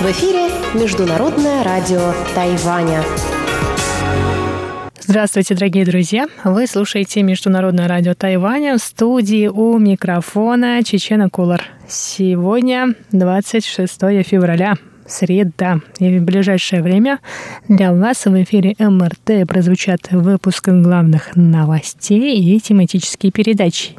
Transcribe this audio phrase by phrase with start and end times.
[0.00, 3.04] В эфире Международное радио Тайваня.
[4.98, 6.26] Здравствуйте, дорогие друзья!
[6.42, 11.62] Вы слушаете Международное радио Тайваня в студии у микрофона Чечена Кулар.
[11.86, 14.74] Сегодня 26 февраля,
[15.08, 15.80] среда.
[15.98, 17.20] И в ближайшее время
[17.68, 23.90] для вас в эфире МРТ прозвучат выпуск главных новостей и тематические передачи.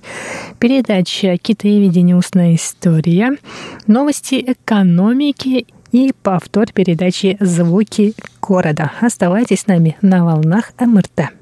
[0.59, 2.15] Передача «Китаеведение.
[2.15, 3.37] Устная история»,
[3.85, 8.91] новости экономики и повтор передачи «Звуки города».
[9.01, 11.36] Оставайтесь с нами на волнах МРТ.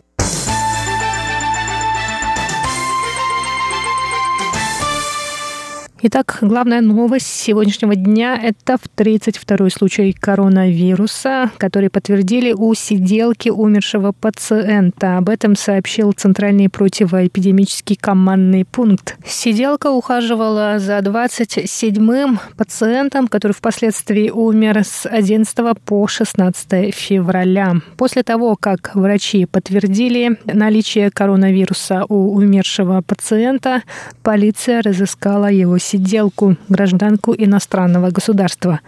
[6.07, 14.11] Итак, главная новость сегодняшнего дня– это в 32-й случай коронавируса, который подтвердили у сиделки умершего
[14.11, 15.17] пациента.
[15.17, 19.17] Об этом сообщил Центральный противоэпидемический командный пункт.
[19.25, 27.77] Сиделка ухаживала за 27-м пациентом, который впоследствии умер с 11 по 16 февраля.
[27.97, 33.81] После того, как врачи подтвердили наличие коронавируса у умершего пациента,
[34.21, 38.81] полиция разыскала его сиделку сиделку, гражданку иностранного государства.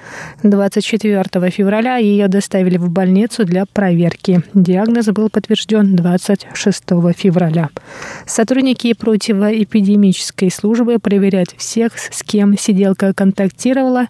[0.44, 4.42] 24 февраля ее доставили в больницу для проверки.
[4.54, 6.84] Диагноз был подтвержден 26
[7.16, 7.70] февраля.
[8.26, 14.08] Сотрудники противоэпидемической службы проверяют всех, с кем сиделка контактировала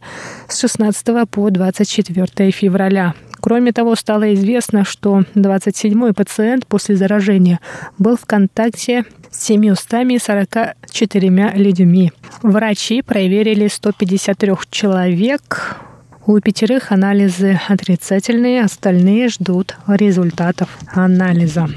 [0.48, 3.14] с 16 по 24 февраля.
[3.40, 7.60] Кроме того, стало известно, что 27-й пациент после заражения
[8.00, 9.06] был в контакте
[9.40, 12.12] 744 людьми.
[12.42, 15.78] Врачи проверили 153 человек.
[16.26, 21.70] У пятерых анализы отрицательные, остальные ждут результатов анализа.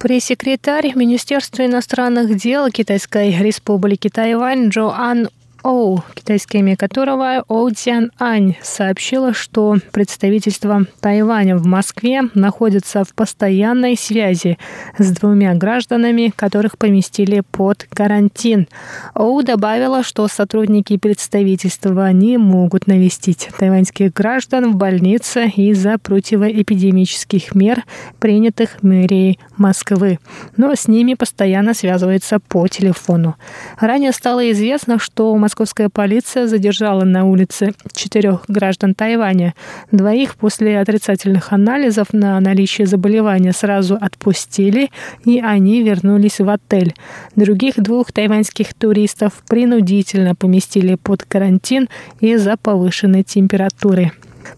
[0.00, 5.28] Пресс-секретарь Министерства иностранных дел Китайской республики Тайвань Джоан
[5.62, 13.12] Оу, китайское имя которого Оу Цян Ань, сообщила, что представительство Тайваня в Москве находится в
[13.12, 14.56] постоянной связи
[14.96, 18.68] с двумя гражданами, которых поместили под карантин.
[19.14, 27.84] Оу добавила, что сотрудники представительства не могут навестить тайваньских граждан в больнице из-за противоэпидемических мер,
[28.18, 30.20] принятых мэрией Москвы,
[30.56, 33.36] но с ними постоянно связывается по телефону.
[33.78, 39.54] Ранее стало известно, что московская полиция задержала на улице четырех граждан Тайваня.
[39.90, 44.90] Двоих после отрицательных анализов на наличие заболевания сразу отпустили,
[45.24, 46.94] и они вернулись в отель.
[47.34, 51.88] Других двух тайваньских туристов принудительно поместили под карантин
[52.20, 54.12] из-за повышенной температуры.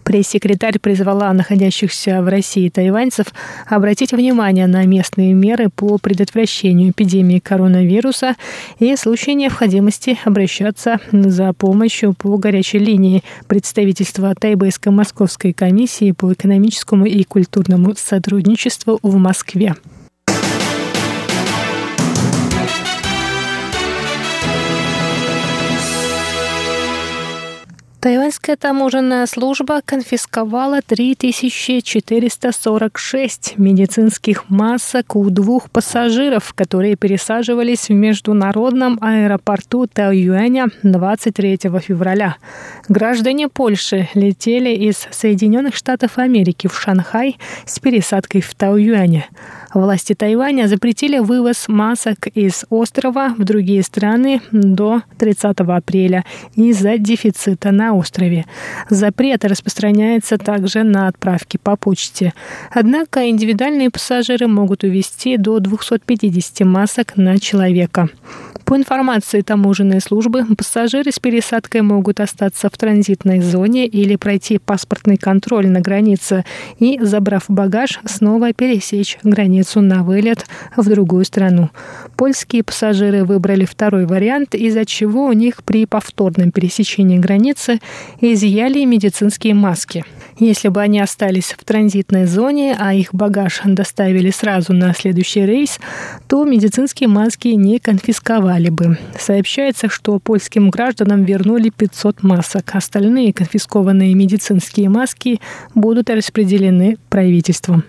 [0.04, 3.26] Пресс-секретарь призвала находящихся в России тайваньцев
[3.68, 8.36] обратить внимание на местные меры по предотвращению эпидемии коронавируса
[8.78, 17.06] и в случае необходимости обращаться за помощью по горячей линии представительства Тайбэйско-Московской комиссии по экономическому
[17.06, 19.74] и культурному сотрудничеству в Москве.
[28.02, 39.86] Тайваньская таможенная служба конфисковала 3446 медицинских масок у двух пассажиров, которые пересаживались в международном аэропорту
[39.86, 42.38] Тайюэня 23 февраля.
[42.88, 49.28] Граждане Польши летели из Соединенных Штатов Америки в Шанхай с пересадкой в Тайюэне.
[49.74, 56.24] Власти Тайваня запретили вывоз масок из острова в другие страны до 30 апреля
[56.56, 58.44] из-за дефицита на острове.
[58.88, 62.32] Запрет распространяется также на отправки по почте.
[62.70, 68.08] Однако индивидуальные пассажиры могут увезти до 250 масок на человека.
[68.72, 75.18] По информации таможенной службы, пассажиры с пересадкой могут остаться в транзитной зоне или пройти паспортный
[75.18, 76.46] контроль на границе
[76.78, 81.68] и, забрав багаж, снова пересечь границу на вылет в другую страну.
[82.16, 87.78] Польские пассажиры выбрали второй вариант, из-за чего у них при повторном пересечении границы
[88.22, 90.02] изъяли медицинские маски.
[90.42, 95.78] Если бы они остались в транзитной зоне, а их багаж доставили сразу на следующий рейс,
[96.26, 98.98] то медицинские маски не конфисковали бы.
[99.16, 102.74] Сообщается, что польским гражданам вернули 500 масок.
[102.74, 105.40] Остальные конфискованные медицинские маски
[105.76, 107.84] будут распределены правительством.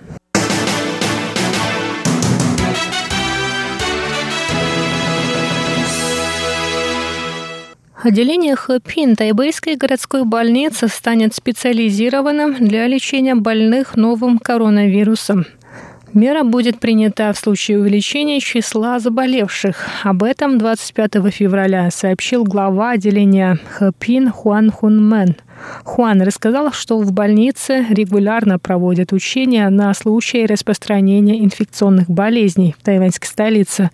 [8.03, 15.45] Отделение Хэпин Тайбэйской городской больницы станет специализированным для лечения больных новым коронавирусом.
[16.13, 19.87] Мера будет принята в случае увеличения числа заболевших.
[20.03, 25.37] Об этом 25 февраля сообщил глава отделения Хэпин Хуан Хун Мэн–
[25.83, 33.27] Хуан рассказал, что в больнице регулярно проводят учения на случай распространения инфекционных болезней в тайваньской
[33.27, 33.89] столице.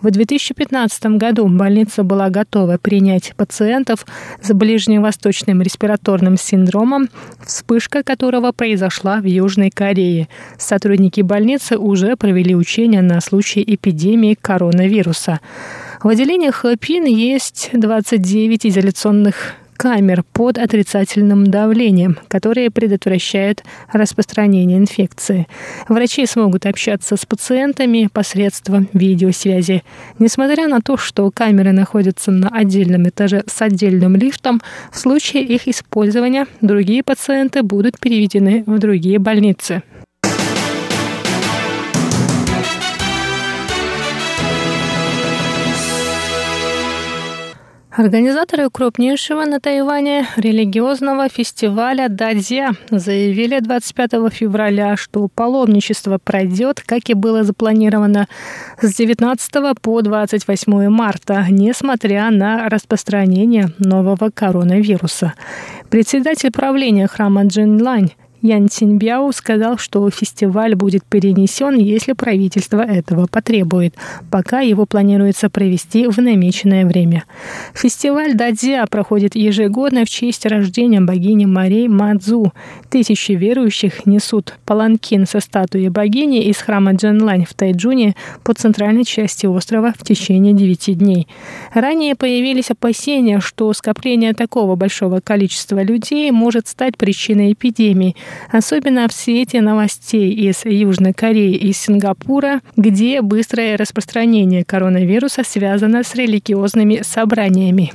[0.00, 4.06] В 2015 году больница была готова принять пациентов
[4.42, 7.08] с ближневосточным респираторным синдромом,
[7.44, 10.28] вспышка которого произошла в Южной Корее.
[10.58, 15.40] Сотрудники больницы уже провели учения на случай эпидемии коронавируса.
[16.02, 23.62] В отделениях ПИН есть 29 изоляционных камер под отрицательным давлением, которые предотвращают
[23.92, 25.46] распространение инфекции.
[25.88, 29.82] Врачи смогут общаться с пациентами посредством видеосвязи.
[30.18, 34.62] Несмотря на то, что камеры находятся на отдельном этаже с отдельным лифтом,
[34.92, 39.82] в случае их использования другие пациенты будут переведены в другие больницы.
[47.96, 57.14] Организаторы крупнейшего на Тайване религиозного фестиваля Дадзя заявили 25 февраля, что паломничество пройдет, как и
[57.14, 58.26] было запланировано,
[58.80, 65.34] с 19 по 28 марта, несмотря на распространение нового коронавируса.
[65.88, 68.10] Председатель правления храма Джинлань
[68.44, 73.94] Ян Циньбяо сказал, что фестиваль будет перенесен, если правительство этого потребует.
[74.30, 77.24] Пока его планируется провести в намеченное время.
[77.72, 82.52] Фестиваль Дадзя проходит ежегодно в честь рождения богини Марей Мадзу.
[82.90, 89.46] Тысячи верующих несут паланкин со статуей богини из храма Джанлань в Тайджуне по центральной части
[89.46, 91.28] острова в течение девяти дней.
[91.72, 98.16] Ранее появились опасения, что скопление такого большого количества людей может стать причиной эпидемии–
[98.50, 106.14] особенно в свете новостей из Южной Кореи и Сингапура, где быстрое распространение коронавируса связано с
[106.14, 107.92] религиозными собраниями.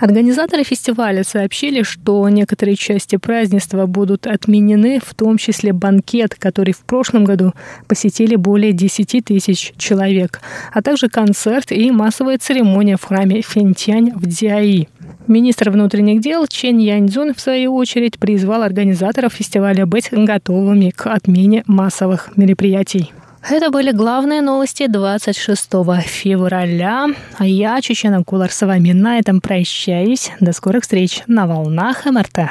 [0.00, 6.80] Организаторы фестиваля сообщили, что некоторые части празднества будут отменены, в том числе банкет, который в
[6.80, 7.52] прошлом году
[7.88, 10.40] посетили более 10 тысяч человек,
[10.72, 14.88] а также концерт и массовая церемония в храме Фентянь в Диаи.
[15.26, 21.64] Министр внутренних дел Чен Яньцзун, в свою очередь, призвал организаторов фестиваля быть готовыми к отмене
[21.66, 23.12] массовых мероприятий.
[23.50, 25.70] Это были главные новости 26
[26.04, 27.06] февраля.
[27.38, 30.30] А я, Чечена Кулар, с вами на этом прощаюсь.
[30.38, 32.50] До скорых встреч на волнах МРТ.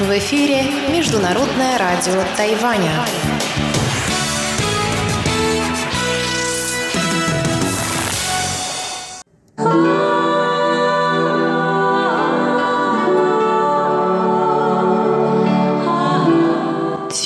[0.00, 2.90] В эфире Международное радио Тайваня.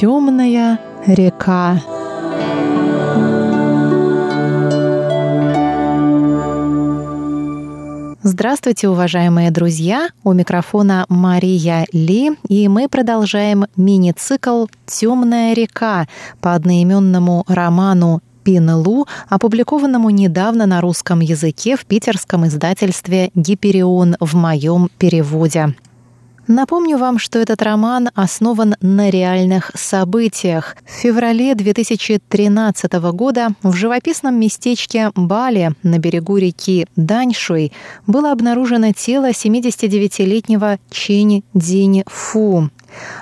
[0.00, 1.78] Темная река.
[8.22, 10.08] Здравствуйте, уважаемые друзья!
[10.24, 16.08] У микрофона Мария Ли, и мы продолжаем мини-цикл «Темная река»
[16.40, 24.88] по одноименному роману Пинелу, опубликованному недавно на русском языке в питерском издательстве «Гиперион» в моем
[24.96, 25.74] переводе.
[26.46, 30.76] Напомню вам, что этот роман основан на реальных событиях.
[30.84, 37.72] В феврале 2013 года в живописном местечке Бали на берегу реки Даньшуй
[38.06, 42.70] было обнаружено тело 79-летнего Чини Динь Фу.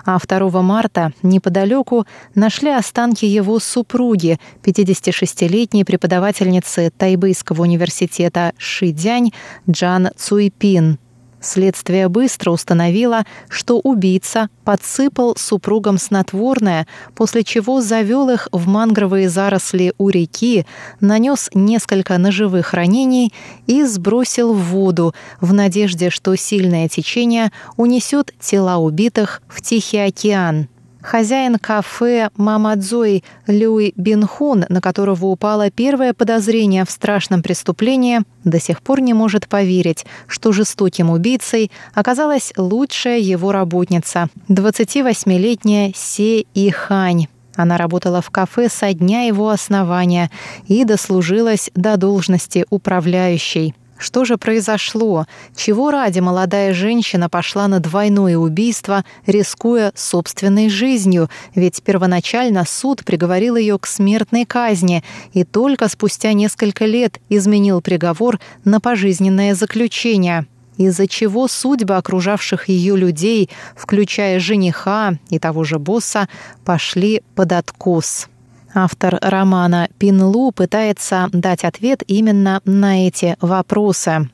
[0.04, 9.32] А 2 марта неподалеку нашли останки его супруги, 56-летней преподавательницы Тайбэйского университета Шидянь
[9.68, 10.98] Джан Цуйпин.
[11.40, 19.94] Следствие быстро установило, что убийца подсыпал супругам снотворное, после чего завел их в мангровые заросли
[19.98, 20.66] у реки,
[21.00, 23.32] нанес несколько ножевых ранений
[23.66, 30.68] и сбросил в воду в надежде, что сильное течение унесет тела убитых в Тихий океан.
[31.10, 38.82] Хозяин кафе Мамадзой Люй Бинхун, на которого упало первое подозрение в страшном преступлении, до сих
[38.82, 47.28] пор не может поверить, что жестоким убийцей оказалась лучшая его работница, 28-летняя Се Ихань.
[47.56, 50.30] Она работала в кафе со дня его основания
[50.66, 53.74] и дослужилась до должности управляющей.
[53.98, 55.26] Что же произошло?
[55.56, 61.28] Чего ради молодая женщина пошла на двойное убийство, рискуя собственной жизнью?
[61.56, 65.02] Ведь первоначально суд приговорил ее к смертной казни
[65.32, 72.96] и только спустя несколько лет изменил приговор на пожизненное заключение из-за чего судьбы окружавших ее
[72.96, 76.28] людей, включая жениха и того же босса,
[76.64, 78.28] пошли под откос.
[78.74, 84.28] Автор романа Пинлу пытается дать ответ именно на эти вопросы.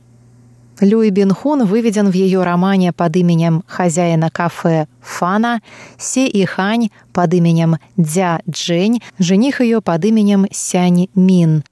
[0.80, 5.60] Люй Бинхун выведен в ее романе под именем хозяина кафе Фана,
[5.98, 11.62] Се Ихань под именем Дзя Джень, жених ее под именем Сянь Мин.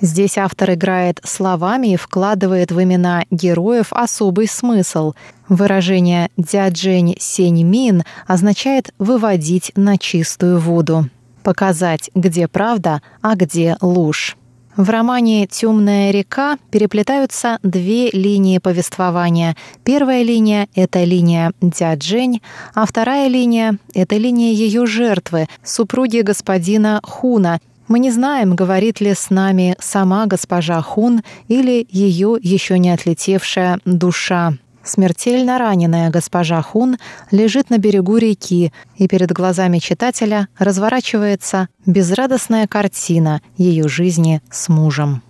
[0.00, 5.12] Здесь автор играет словами и вкладывает в имена героев особый смысл.
[5.48, 11.08] Выражение «Дзя Джень Сень Мин» означает «выводить на чистую воду»
[11.42, 14.36] показать, где правда, а где ложь.
[14.76, 19.56] В романе «Темная река» переплетаются две линии повествования.
[19.84, 22.40] Первая линия— это линия Дяджень,
[22.74, 27.58] а вторая линия— это линия ее жертвы, супруги господина Хуна.
[27.88, 33.80] Мы не знаем, говорит ли с нами сама госпожа Хун или ее еще не отлетевшая
[33.84, 34.52] душа.
[34.82, 36.96] Смертельно раненая госпожа Хун
[37.30, 45.22] лежит на берегу реки, и перед глазами читателя разворачивается безрадостная картина ее жизни с мужем.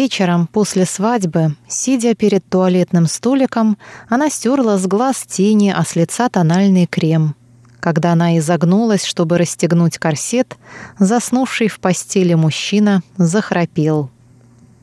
[0.00, 3.76] Вечером после свадьбы, сидя перед туалетным столиком,
[4.08, 7.34] она стерла с глаз тени, а с лица тональный крем.
[7.80, 10.56] Когда она изогнулась, чтобы расстегнуть корсет,
[10.98, 14.08] заснувший в постели мужчина захрапел.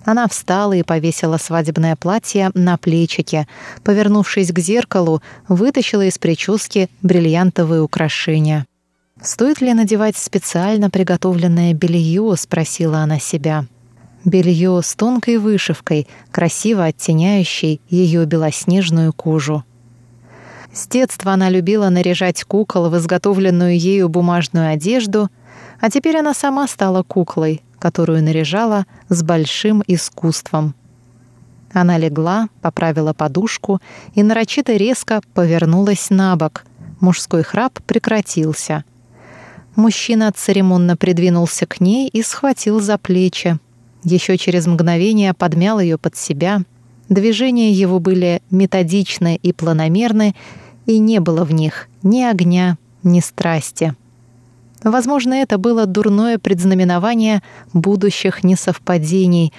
[0.06, 3.48] Она встала и повесила свадебное платье на плечики.
[3.84, 8.68] Повернувшись к зеркалу, вытащила из прически бриллиантовые украшения.
[9.20, 13.66] «Стоит ли надевать специально приготовленное белье?»— спросила она себя.—
[14.28, 19.64] белье с тонкой вышивкой, красиво оттеняющей ее белоснежную кожу.
[20.74, 25.30] С детства она любила наряжать кукол в изготовленную ею бумажную одежду,
[25.80, 30.76] а теперь она сама стала куклой, которую наряжала с большим искусством.
[31.72, 33.80] Она легла, поправила подушку
[34.14, 36.66] и нарочито резко повернулась на бок.
[37.00, 38.84] Мужской храп прекратился.
[39.76, 43.60] Мужчина церемонно придвинулся к ней и схватил за плечи,
[44.08, 46.62] еще через мгновение подмял ее под себя.
[47.10, 50.34] Движения его были методичны и планомерны,
[50.86, 53.96] и не было в них ни огня, ни страсти.
[54.84, 57.42] Возможно, это было дурное предзнаменование
[57.74, 59.52] будущих несовпадений,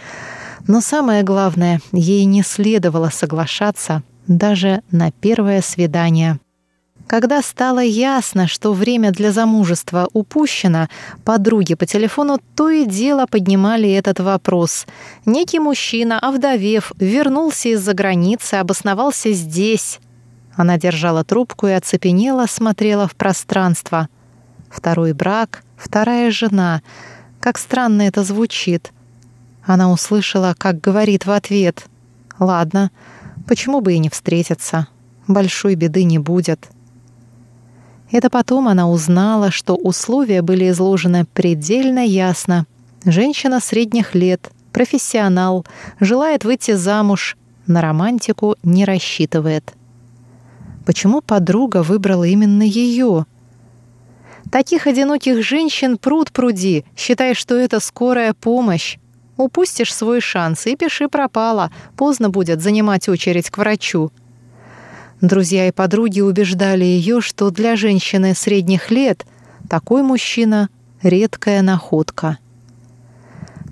[0.67, 6.39] но самое главное, ей не следовало соглашаться даже на первое свидание.
[7.09, 10.89] Когда стало ясно, что время для замужества упущено,
[11.25, 14.87] подруги по телефону то и дело поднимали этот вопрос.
[15.25, 20.01] Некий мужчина, овдовев, вернулся из-за границы, обосновался здесь.
[20.55, 24.11] Она держала трубку и оцепенела, смотрела в пространство.
[24.69, 26.83] Второй брак, вторая жена.
[27.41, 28.93] Как странно это звучит.
[29.65, 31.87] Она услышала, как говорит в ответ.
[32.39, 32.91] «Ладно,
[33.47, 34.89] почему бы и не встретиться?
[35.27, 36.69] Большой беды не будет».
[38.11, 42.67] Это потом она узнала, что условия были изложены предельно ясно.
[43.05, 45.67] Женщина средних лет, профессионал,
[46.01, 47.37] желает выйти замуж,
[47.67, 49.75] на романтику не рассчитывает.
[50.87, 53.27] Почему подруга выбрала именно ее?
[54.51, 58.97] Таких одиноких женщин пруд пруди, считай, что это скорая помощь.
[59.37, 64.11] Упустишь свой шанс и пиши пропало, поздно будет занимать очередь к врачу.
[65.21, 69.27] Друзья и подруги убеждали ее, что для женщины средних лет
[69.69, 70.69] такой мужчина—
[71.03, 72.39] редкая находка.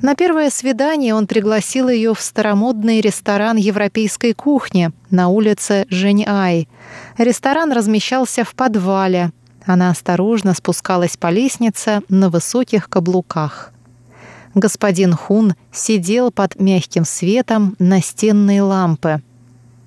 [0.03, 6.69] На первое свидание он пригласил ее в старомодный ресторан европейской кухни на улице Жень-Ай.
[7.17, 9.31] Ресторан размещался в подвале.
[9.65, 13.73] Она осторожно спускалась по лестнице на высоких каблуках.
[14.55, 19.23] Господин Хун сидел под мягким светом настенной лампы—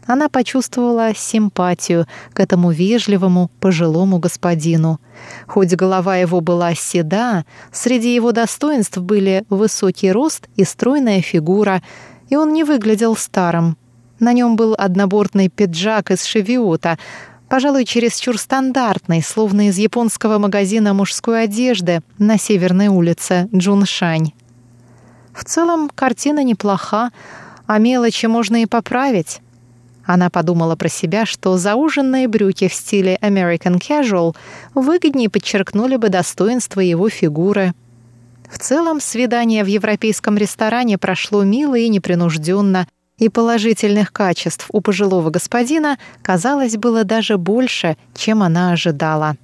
[0.10, 5.00] она почувствовала симпатию к этому вежливому пожилому господину.
[5.46, 11.84] Хоть голова его была седа, среди его достоинств были высокий рост и стройная фигура,
[12.28, 13.78] и он не выглядел старым.
[14.20, 16.98] На нем был однобортный пиджак из шевиота,
[17.48, 24.34] пожалуй, чересчур стандартный, словно из японского магазина мужской одежды на северной улице Джуншань.
[25.34, 27.12] В целом, картина неплоха,
[27.68, 29.42] а мелочи можно и поправить.
[30.10, 34.36] Она подумала про себя, что зауженные брюки в стиле American Casual
[34.74, 37.76] выгоднее подчеркнули бы достоинство его фигуры.
[38.50, 42.88] В целом, свидание в европейском ресторане прошло мило и непринужденно,
[43.20, 49.36] и положительных качеств у пожилого господина, казалось, было даже больше, чем она ожидала.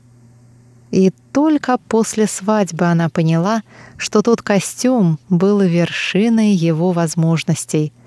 [0.90, 3.62] И только после свадьбы она поняла,
[3.98, 7.94] что тот костюм был вершиной его возможностей—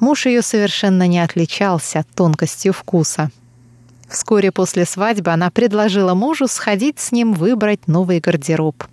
[0.00, 3.30] Муж ее совершенно не отличался тонкостью вкуса.
[4.08, 8.84] Вскоре после свадьбы она предложила мужу сходить с ним выбрать новый гардероб.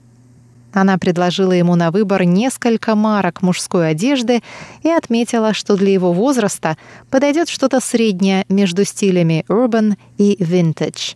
[0.74, 4.42] Она предложила ему на выбор несколько марок мужской одежды
[4.82, 6.78] и отметила, что для его возраста
[7.12, 11.16] подойдет что-то среднее между стилями urban и vintage.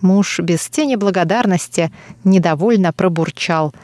[0.00, 1.90] Муж без тени благодарности
[2.22, 3.74] недовольно пробурчал.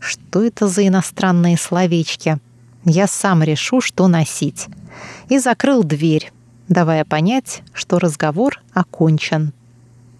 [0.00, 2.38] Что это за иностранные словечки?
[2.84, 4.66] Я сам решу, что носить.
[5.28, 6.32] И закрыл дверь,
[6.68, 9.52] давая понять, что разговор окончен.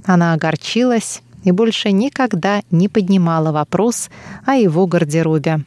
[0.04, 4.10] Она огорчилась и больше никогда не поднимала вопрос
[4.46, 5.64] о его гардеробе.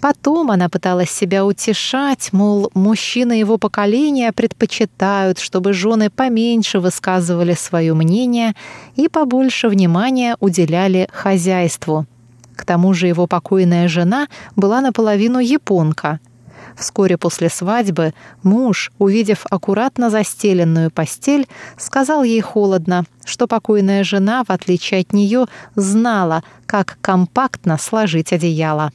[0.00, 7.92] Потом она пыталась себя утешать, мол, мужчины его поколения предпочитают, чтобы жены поменьше высказывали свое
[7.92, 8.54] мнение
[8.96, 12.06] и побольше внимания уделяли хозяйству—
[12.60, 16.20] к тому же его покойная жена была наполовину японка.
[16.76, 18.12] Вскоре после свадьбы
[18.42, 21.48] муж, увидев аккуратно застеленную постель,
[21.78, 28.92] сказал ей холодно, что покойная жена, в отличие от нее, знала, как компактно сложить одеяло.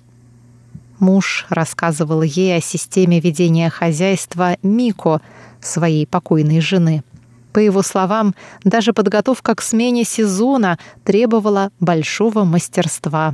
[1.00, 5.22] Муж рассказывал ей о системе ведения хозяйства Мико,
[5.60, 7.04] своей покойной жены.
[7.52, 13.34] По его словам, даже подготовка к смене сезона требовала большого мастерства.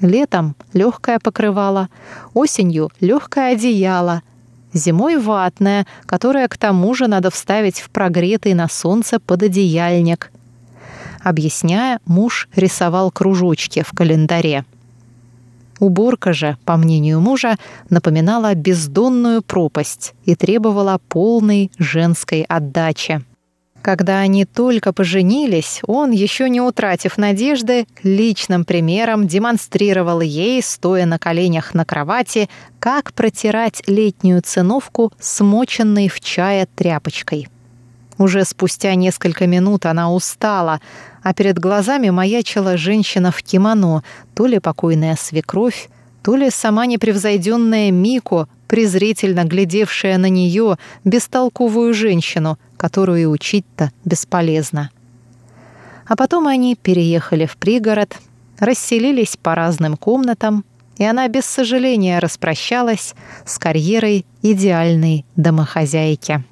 [0.00, 1.88] Летом легкое покрывало,
[2.34, 4.22] осенью легкое одеяло,
[4.72, 10.30] зимой ватное, которое к тому же надо вставить в прогретый на солнце пододеяльник.
[11.22, 14.64] Объясняя, муж рисовал кружочки в календаре.
[15.78, 17.56] Уборка же, по мнению мужа,
[17.90, 23.22] напоминала бездонную пропасть и требовала полной женской отдачи.
[23.86, 31.20] Когда они только поженились, он, еще не утратив надежды, личным примером демонстрировал ей, стоя на
[31.20, 37.46] коленях на кровати, как протирать летнюю циновку, смоченной в чае тряпочкой.
[38.18, 40.80] Уже спустя несколько минут она устала,
[41.22, 44.02] а перед глазами маячила женщина в кимоно,
[44.34, 45.90] то ли покойная свекровь,
[46.24, 54.90] то ли сама непревзойденная Мико, презрительно глядевшая на нее, бестолковую женщину, которую и учить-то бесполезно.
[56.06, 58.16] А потом они переехали в пригород,
[58.58, 60.64] расселились по разным комнатам,
[60.98, 66.44] и она без сожаления распрощалась с карьерой идеальной домохозяйки.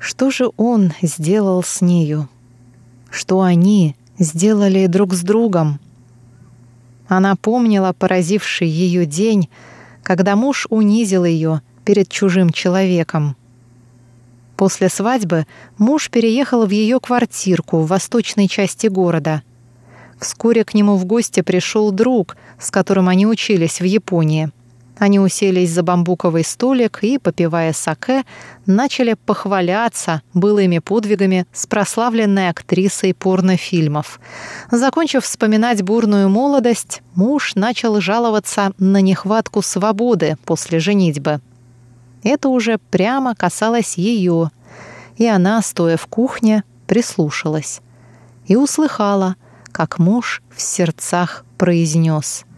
[0.00, 2.26] Что же он сделал с нею?
[3.10, 5.78] Что они сделали друг с другом?
[7.06, 9.50] Она помнила поразивший ее день,
[10.02, 13.36] когда муж унизил ее перед чужим человеком.
[14.56, 19.42] После свадьбы муж переехал в ее квартирку в восточной части города.
[20.18, 24.50] Вскоре к нему в гости пришел друг, с которым они учились в Японии—
[25.00, 28.24] они уселись за бамбуковый столик и, попивая саке,
[28.66, 34.20] начали похваляться былыми подвигами с прославленной актрисой порнофильмов.
[34.70, 41.40] Закончив вспоминать бурную молодость, муж начал жаловаться на нехватку свободы после женитьбы.
[42.22, 44.50] Это уже прямо касалось ее,
[45.16, 47.80] и она, стоя в кухне, прислушалась
[48.46, 49.36] и услыхала,
[49.72, 52.44] как муж в сердцах произнес—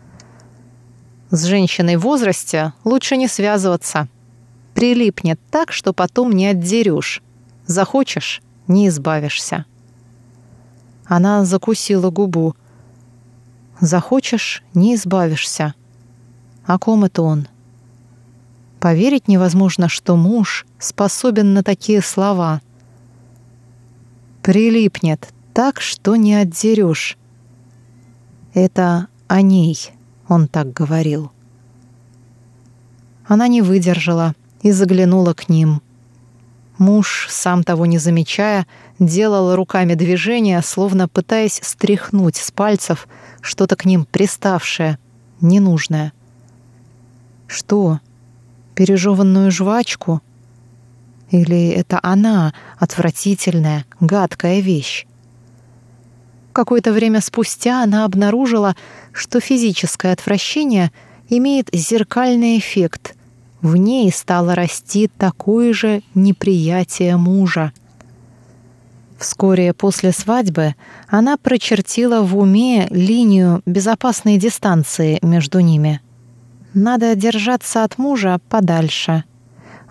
[1.33, 4.07] с женщиной в возрасте лучше не связываться.
[4.75, 7.23] Прилипнет так, что потом не отдерешь.
[7.67, 9.65] Захочешь— не избавишься.
[11.07, 12.55] Она закусила губу.
[13.81, 15.75] Захочешь— не избавишься.
[16.67, 17.49] О ком это он?
[18.79, 22.61] Поверить невозможно, что муж способен на такие слова.
[24.43, 27.17] Прилипнет так, что не отдерешь.
[28.53, 29.93] Это о ней
[30.33, 31.31] он так говорил.
[33.27, 35.83] Она не выдержала и заглянула к ним.
[36.79, 38.67] Муж, сам того не замечая,
[38.99, 43.09] делал руками движения, словно пытаясь стряхнуть с пальцев
[43.43, 44.99] что-то к ним приставшее,
[45.41, 46.13] ненужное.
[47.47, 48.01] Что?
[48.75, 50.23] Пережеванную жвачку?
[51.31, 55.07] Или это она, отвратительная, гадкая вещь?
[56.53, 58.77] Какое-то время спустя она обнаружила,
[59.13, 60.93] что физическое отвращение
[61.29, 63.15] имеет зеркальный эффект.
[63.63, 67.73] В ней стало расти такое же неприятие мужа.
[69.19, 70.75] Вскоре после свадьбы
[71.09, 76.01] она прочертила в уме линию безопасной дистанции между ними.
[76.75, 79.25] Надо держаться от мужа подальше.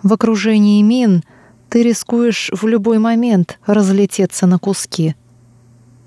[0.02, 1.24] В окружении мин
[1.70, 5.14] ты рискуешь в любой момент разлететься на куски.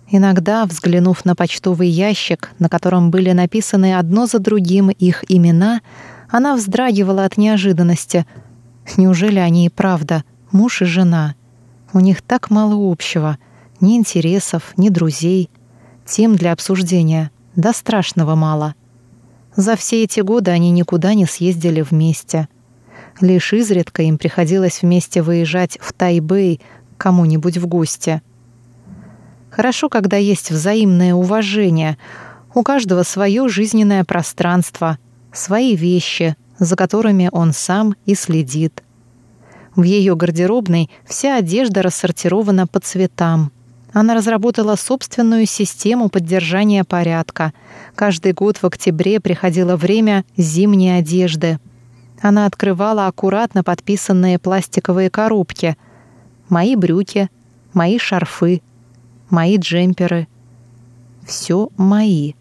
[0.08, 5.82] Иногда, взглянув на почтовый ящик, на котором были написаны одно за другим их имена,
[6.30, 8.26] она вздрагивала от неожиданности.
[8.98, 11.36] Неужели они и правда муж и жена?
[11.92, 13.38] У них так мало общего,
[13.80, 15.50] ни интересов, ни друзей,
[16.06, 18.76] тем для обсуждения, да страшного мало.
[19.56, 22.48] За все эти годы они никуда не съездили вместе.
[23.22, 26.62] Лишь изредка им приходилось вместе выезжать в Тайбэй
[26.98, 28.22] кому-нибудь в гости—
[29.56, 31.98] Хорошо, когда есть взаимное уважение.
[32.54, 34.98] У каждого свое жизненное пространство,
[35.32, 38.84] свои вещи, за которыми он сам и следит.
[39.74, 43.54] В ее гардеробной вся одежда рассортирована по цветам.
[43.94, 47.54] Она разработала собственную систему поддержания порядка.
[47.96, 51.60] Каждый год в октябре приходило время зимней одежды.
[52.22, 55.78] Она открывала аккуратно подписанные пластиковые коробки.
[56.50, 57.30] «Мои брюки»,
[57.74, 58.62] «Мои шарфы»,
[59.30, 60.28] мои джемперы.
[61.26, 62.34] Все мои.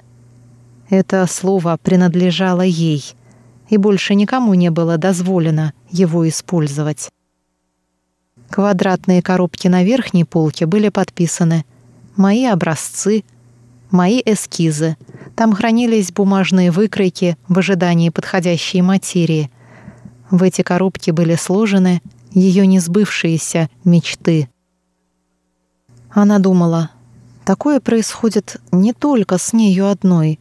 [0.90, 3.14] Это слово принадлежало ей,
[3.68, 7.10] и больше никому не было дозволено его использовать.
[8.50, 11.64] Квадратные коробки на верхней полке были подписаны
[12.16, 13.24] «Мои образцы»,
[13.90, 14.96] «Мои эскизы».
[15.34, 19.50] Там хранились бумажные выкройки в ожидании подходящей материи.
[20.30, 24.48] В эти коробки были сложены ее несбывшиеся мечты.
[26.14, 26.90] Она думала,
[27.44, 30.38] такое происходит не только с нею одной.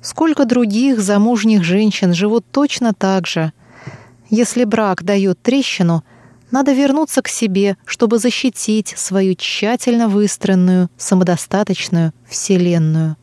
[0.00, 3.52] Сколько других замужних женщин живут точно так же.
[4.30, 6.04] Если брак дает трещину,
[6.52, 13.16] надо вернуться к себе, чтобы защитить свою тщательно выстроенную, самодостаточную вселенную.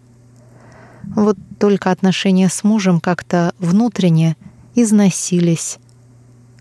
[1.03, 4.36] Вот только отношения с мужем как-то внутренне
[4.75, 5.79] износились.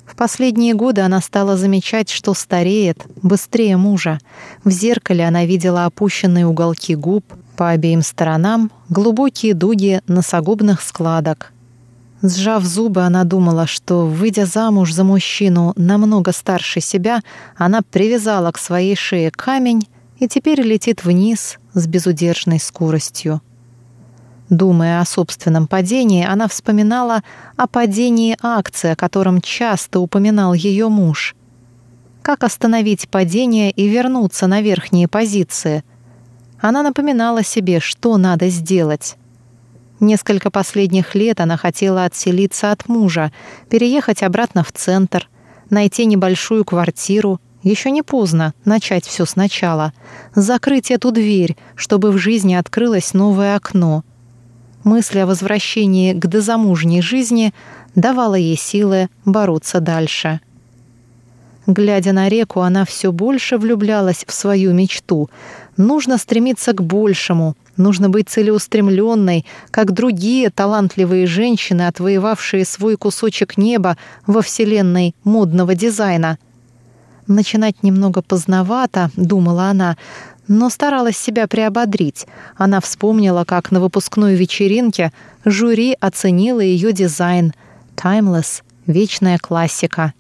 [0.07, 4.19] В последние годы она стала замечать, что стареет быстрее мужа.
[4.63, 7.25] В зеркале она видела опущенные уголки губ,
[7.57, 11.53] по обеим сторонам глубокие дуги носогубных складок.
[12.23, 17.21] Сжав зубы, она думала, что, выйдя замуж за мужчину намного старше себя,
[17.57, 19.87] она привязала к своей шее камень
[20.19, 23.43] и теперь летит вниз с безудержной скоростью.
[24.51, 27.23] Думая о собственном падении, она вспоминала
[27.57, 31.35] о падении акции, о котором часто упоминал ее муж.
[32.23, 35.83] Как остановить падение и вернуться на верхние позиции?
[36.61, 39.17] Она напоминала себе, что надо сделать.
[40.01, 43.33] Несколько последних лет она хотела отселиться от мужа,
[43.71, 45.29] переехать обратно в центр,
[45.71, 49.95] найти небольшую квартиру, еще не поздно начать все сначала,
[50.35, 54.05] закрыть эту дверь, чтобы в жизни открылось новое окно—
[54.85, 57.53] мысль о возвращении к дозамужней жизни
[57.95, 60.41] давала ей силы бороться дальше.
[61.67, 65.31] Глядя на реку, она все больше влюблялась в свою мечту.
[65.79, 73.97] Нужно стремиться к большему, нужно быть целеустремленной, как другие талантливые женщины, отвоевавшие свой кусочек неба
[74.27, 76.39] во вселенной модного дизайна.
[77.27, 79.97] Начинать немного поздновато, думала она,
[80.49, 82.27] но старалась себя приободрить.
[82.57, 85.13] Она вспомнила, как на выпускной вечеринке
[85.45, 87.53] жюри оценило ее дизайн.
[87.97, 90.13] «Timeless»— вечная классика.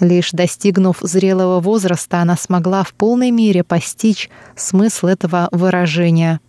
[0.00, 6.40] Лишь достигнув зрелого возраста, она смогла в полной мере постичь смысл этого выражения.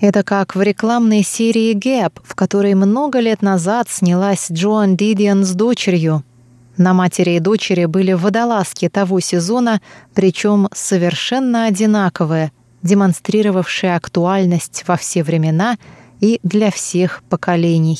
[0.00, 5.52] Это как в рекламной серии Gap, в которой много лет назад снялась Джоан Дидиан с
[5.52, 6.24] дочерью—
[6.76, 9.80] на матери и дочери были водолазки того сезона,
[10.14, 15.76] причем совершенно одинаковые, демонстрировавшие актуальность во все времена
[16.20, 17.98] и для всех поколений.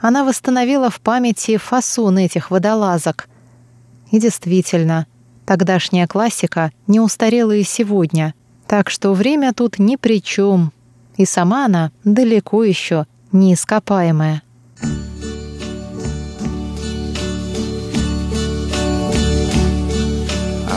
[0.00, 3.28] Она восстановила в памяти фасон этих водолазок.
[4.10, 5.06] И действительно,
[5.46, 8.34] тогдашняя классика не устарела и сегодня,
[8.66, 10.72] так что время тут ни при чем,
[11.16, 14.42] и сама она далеко еще неископаемая.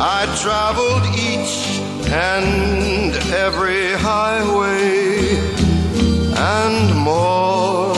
[0.00, 1.80] I traveled each
[2.12, 5.36] and every highway
[6.36, 7.96] and more,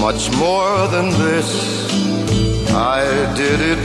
[0.00, 1.48] much more than this.
[2.72, 3.04] I
[3.36, 3.84] did it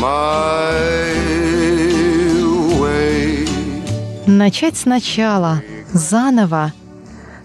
[0.00, 0.74] my
[2.80, 3.46] way.
[4.26, 6.72] Начать сначала, заново.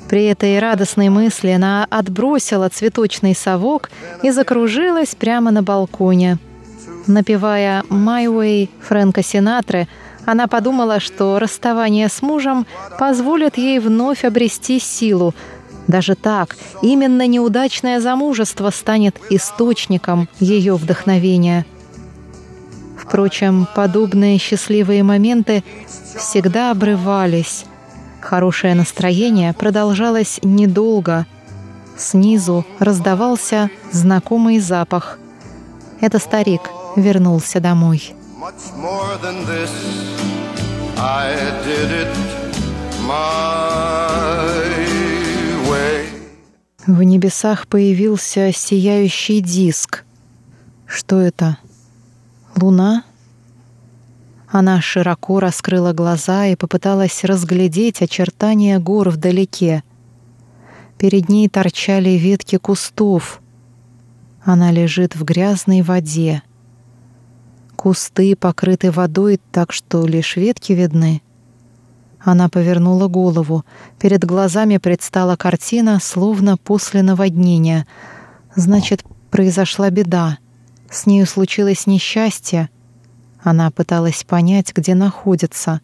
[0.09, 3.91] При этой радостной мысли она отбросила цветочный совок
[4.23, 6.39] и закружилась прямо на балконе.
[7.07, 9.87] Напевая «My Way» Фрэнка Синатры,
[10.25, 12.65] она подумала, что расставание с мужем
[12.97, 15.35] позволит ей вновь обрести силу.
[15.87, 21.65] Даже так, именно неудачное замужество станет источником ее вдохновения.
[22.97, 25.63] Впрочем, подобные счастливые моменты
[26.17, 27.65] всегда обрывались.
[28.19, 31.27] Хорошее настроение продолжалось недолго.
[31.95, 35.19] Снизу раздавался знакомый запах.
[36.01, 36.61] Это старик
[36.95, 38.13] вернулся домой.
[46.87, 50.03] В небесах появился сияющий диск.
[50.85, 51.57] Что это?
[52.55, 53.03] Луна?
[54.47, 59.83] Она широко раскрыла глаза и попыталась разглядеть очертания гор вдалеке.
[60.97, 63.41] Перед ней торчали ветки кустов.
[64.43, 66.43] Она лежит в грязной воде.
[67.75, 71.21] Кусты покрыты водой, так что лишь ветки видны.
[72.19, 73.63] Она повернула голову.
[73.99, 77.85] Перед глазами предстала картина, словно после наводнения.
[78.55, 80.39] Значит, произошла беда.
[80.89, 82.69] С нею случилось несчастье.
[83.43, 85.81] Она пыталась понять, где находится.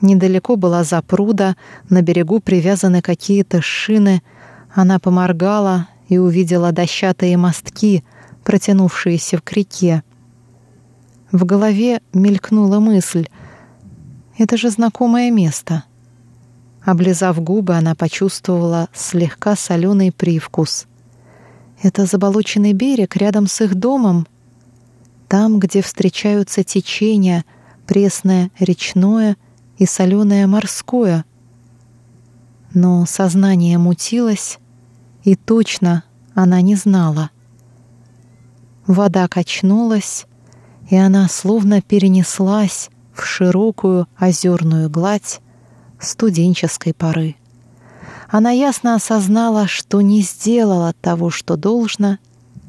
[0.00, 1.56] Недалеко была запруда,
[1.88, 4.22] на берегу привязаны какие-то шины.
[4.72, 8.04] Она поморгала и увидела дощатые мостки,
[8.44, 10.04] протянувшиеся к реке.
[11.32, 13.28] В голове мелькнула мысль.
[14.36, 15.84] Это же знакомое место.
[16.82, 20.86] Облизав губы, она почувствовала слегка соленый привкус.
[21.82, 24.26] Это заболоченный берег рядом с их домом.
[25.28, 27.44] Там, где встречаются течения,
[27.86, 29.36] пресное речное
[29.78, 31.24] и соленое морское.
[32.74, 34.58] Но сознание мутилось,
[35.22, 36.02] и точно
[36.34, 37.30] она не знала.
[38.86, 40.26] Вода качнулась,
[40.90, 45.40] и она словно перенеслась в широкую озерную гладь
[46.00, 47.36] студенческой поры.
[48.28, 52.18] Она ясно осознала, что не сделала того, что должно,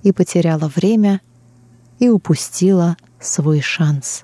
[0.04, 1.22] и потеряла время,
[2.00, 4.24] и упустила свой шанс.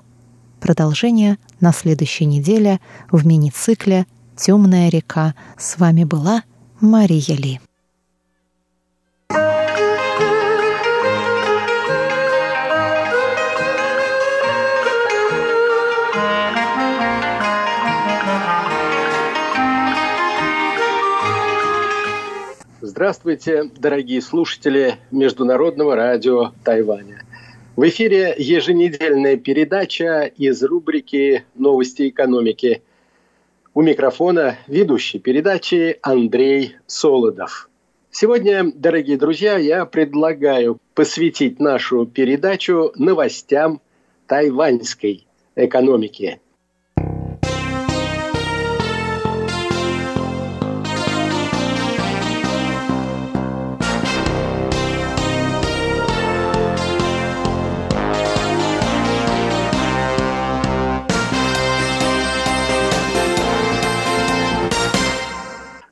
[0.60, 2.80] Продолжение на следующей неделе
[3.12, 4.06] в мини-цикле
[4.36, 5.34] «Темная река».
[5.56, 6.42] С вами была
[6.80, 7.60] Мария Ли.
[23.08, 27.24] Здравствуйте, дорогие слушатели Международного радио Тайваня.
[27.74, 32.82] В эфире еженедельная передача из рубрики «Новости экономики».
[33.72, 37.70] У микрофона ведущий передачи Андрей Солодов.
[38.10, 43.80] Сегодня, дорогие друзья, я предлагаю посвятить нашу передачу новостям
[44.26, 46.42] тайваньской экономики–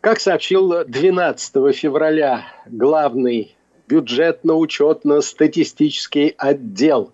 [0.06, 3.56] Как сообщил 12 февраля главный
[3.88, 7.10] бюджетно-учетно-статистический отдел,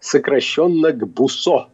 [0.00, 1.68] сокращенно ГБУСО,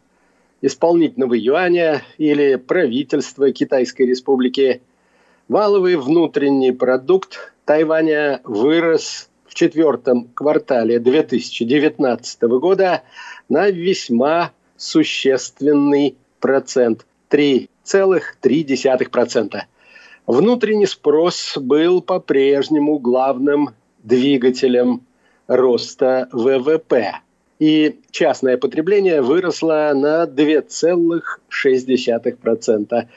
[0.61, 4.83] исполнительного юаня или правительства Китайской Республики,
[5.49, 13.05] валовый внутренний продукт Тайваня вырос в четвертом квартале 2019 года
[13.49, 19.62] на весьма существенный процент– 3,3%.
[20.27, 23.71] Внутренний спрос был по-прежнему главным
[24.05, 25.03] двигателем
[25.49, 27.21] роста ВВП.
[27.59, 33.09] и частное потребление выросло на 2,6%.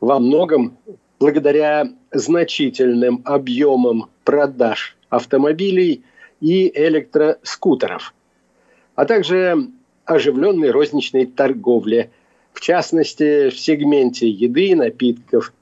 [0.00, 0.76] Во многом
[1.18, 6.02] благодаря значительным объемам продаж автомобилей
[6.40, 8.14] и электроскутеров,
[8.96, 9.68] а также
[10.04, 12.10] оживленной розничной торговле,
[12.52, 15.52] в частности в сегменте еды напитков.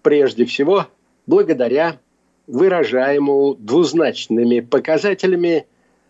[0.00, 0.86] Прежде всего,
[1.26, 1.98] благодаря
[2.46, 5.66] выражаемому двузначными показателями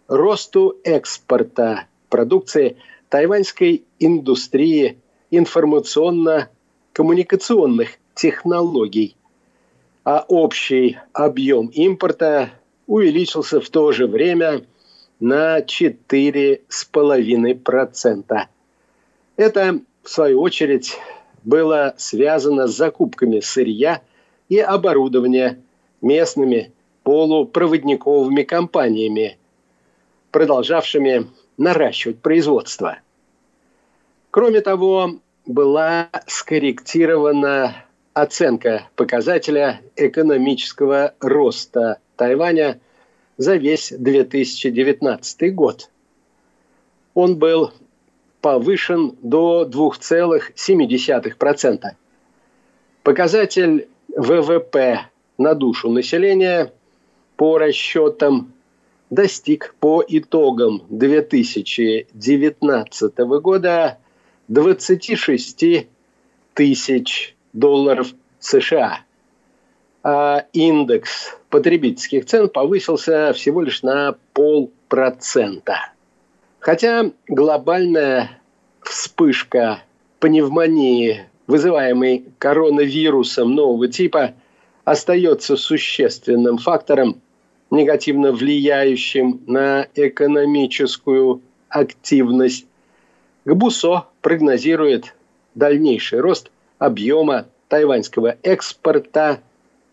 [0.06, 2.76] росту экспорта продукции
[3.08, 4.98] тайваньской индустрии
[5.38, 9.16] информационно-коммуникационных технологий,
[10.04, 12.50] а общий объем импорта
[12.86, 14.64] увеличился в то же время
[15.20, 18.46] на 4,5%.
[19.36, 20.98] Это, в свою очередь,
[21.42, 24.02] было связано с закупками сырья
[24.48, 25.60] и оборудования
[26.00, 29.36] местными полупроводниковыми компаниями,
[30.30, 32.98] продолжавшими наращивать производство.
[34.30, 35.16] Кроме того,
[35.46, 42.80] была скорректирована оценка показателя экономического роста Тайваня
[43.37, 45.88] за весь 2019 год.
[47.14, 47.72] Он был
[48.40, 51.85] повышен до 2,7%.
[53.02, 55.00] Показатель ВВП
[55.38, 56.72] на душу населения
[57.37, 58.52] по расчетам
[59.11, 63.98] достиг по итогам 2019 года
[64.48, 65.88] 26
[66.54, 69.00] тысяч долларов США.
[70.02, 75.92] А индекс потребительских цен повысился всего лишь на полпроцента.
[76.61, 78.38] Хотя глобальная
[78.83, 79.83] вспышка
[80.20, 84.35] пневмонии, вызываемой коронавирусом нового типа,
[84.85, 87.20] остается существенным фактором,
[87.70, 92.66] негативно влияющим на экономическую активность.
[93.46, 95.14] ГБУСО прогнозирует
[95.54, 99.40] дальнейший рост объема тайваньского экспорта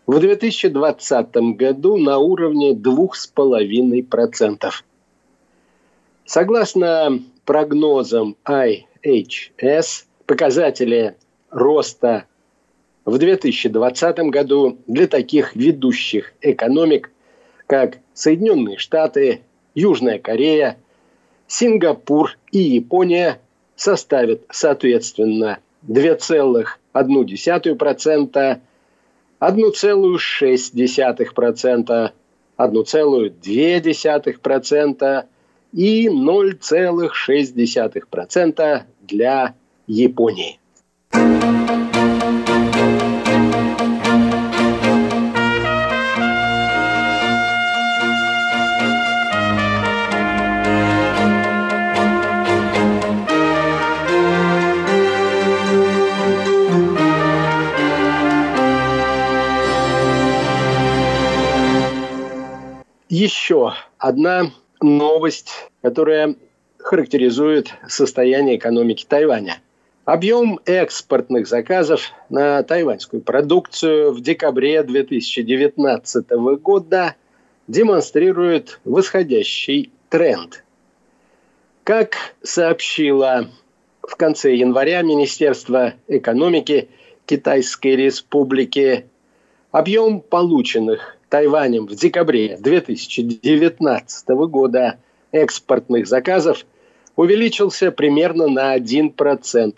[0.08, 4.72] в 2020 году на уровне 2,5%.
[6.24, 11.18] Согласно прогнозам IHS, показатели
[11.50, 12.24] роста
[13.04, 17.12] в 2020 году для таких ведущих экономик,
[17.72, 19.42] как Соединенные Штаты,
[19.76, 20.78] Южная Корея–
[21.48, 23.40] Сингапур и Япония
[23.78, 28.60] составят, соответственно, 2,1%,
[29.40, 32.12] 1,6%,
[32.58, 35.26] 1,2%
[35.72, 39.56] и 0,6% для
[39.88, 40.60] Японии.
[63.22, 64.52] Еще одна
[64.82, 66.36] новость, которая
[66.80, 69.60] характеризует состояние экономики Тайваня.
[70.06, 77.16] Объем экспортных заказов на тайваньскую продукцию в декабре 2019 года
[77.68, 80.64] демонстрирует восходящий тренд.
[81.84, 83.48] Как сообщило
[84.02, 86.90] в конце января Министерство экономики
[87.28, 89.06] Китайской Республики,
[89.72, 95.00] Объем полученных Тайванем в декабре 2019 года
[95.32, 96.66] экспортных заказов
[97.16, 99.76] увеличился примерно на 1%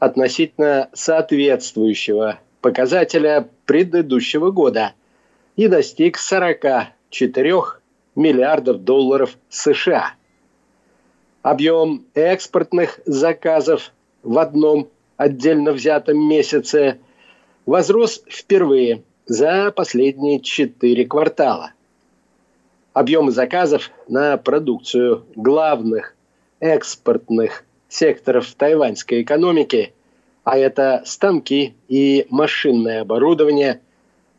[0.00, 4.94] относительно соответствующего показателя предыдущего года
[5.54, 7.54] и достиг 44
[8.16, 10.14] миллиардов долларов США.
[11.42, 13.92] Объем экспортных заказов
[14.24, 16.98] в одном отдельно взятом месяце
[17.64, 21.70] возрос впервые за последние четыре квартала.
[22.92, 26.16] Объемы заказов на продукцию главных
[26.58, 29.92] экспортных секторов тайваньской экономики,
[30.42, 33.80] а это станки и машинное оборудование,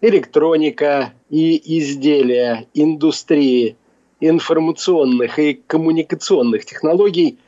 [0.01, 3.77] электроника и изделия индустрии
[4.19, 7.39] информационных и коммуникационных технологий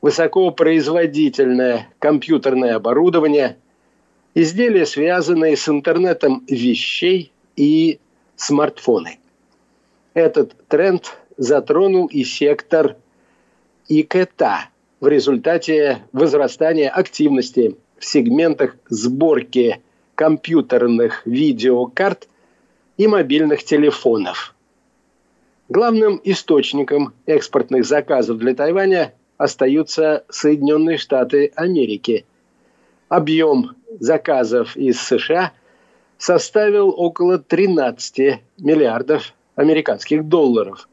[0.00, 3.56] высокопроизводительное компьютерное оборудование,
[4.34, 8.00] изделия, связанные с интернетом вещей и
[8.36, 9.18] смартфоны.
[10.14, 12.96] Этот тренд затронул и сектор
[13.88, 14.42] ИКТ
[15.00, 19.80] в результате возрастания активности в сегментах сборки
[20.14, 22.28] компьютерных видеокарт
[22.96, 24.54] и мобильных телефонов.
[25.68, 32.26] Главным источником экспортных заказов для Тайваня остаются Соединенные Штаты Америки.
[33.08, 35.52] Объем заказов из США
[36.18, 40.88] составил около 13 миллиардов американских долларов.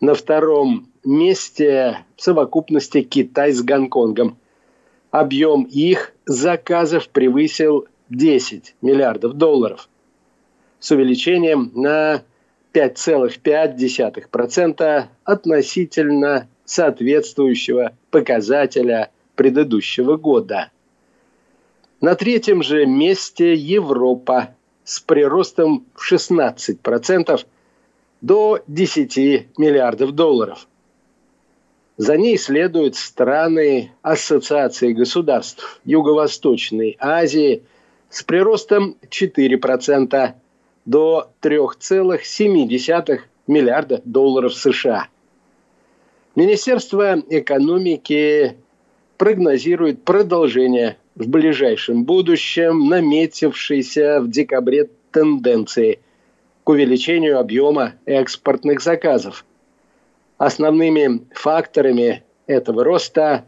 [0.00, 4.38] На втором месте в совокупности Китай с Гонконгом.
[5.10, 9.88] Объем их заказов превысил 10 миллиардов долларов
[10.80, 12.24] с увеличением на
[12.72, 20.70] 5,5% относительно соответствующего показателя предыдущего года.
[22.00, 24.54] На третьем же месте Европа
[24.84, 27.44] с приростом в 16%
[28.20, 30.68] до 10 миллиардов долларов.
[31.96, 37.64] За ней следуют страны Ассоциации государств Юго-Восточной Азии
[38.08, 40.34] с приростом 4%
[40.88, 45.08] до 3,7 миллиарда долларов США.
[46.34, 48.56] Министерство экономики
[49.18, 56.00] прогнозирует продолжение в ближайшем будущем наметившейся в декабре тенденции
[56.64, 59.44] к увеличению объема экспортных заказов.
[60.38, 63.44] Основными факторами этого роста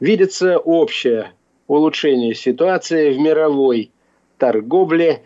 [0.00, 1.32] видится общее
[1.66, 3.90] улучшение ситуации в мировой
[4.38, 5.22] торговле,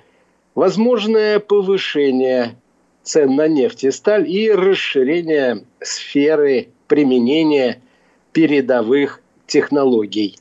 [0.57, 2.57] возможное повышение
[3.05, 7.81] цен на нефть и сталь и расширение сферы применения
[8.33, 10.39] передовых технологий.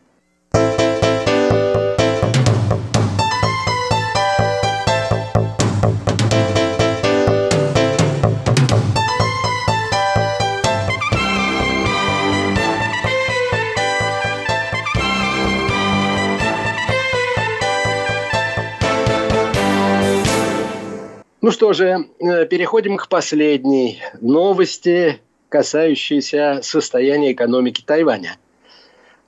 [21.46, 28.38] Ну что же, э, переходим к последней новости, касающейся состояния экономики Тайваня.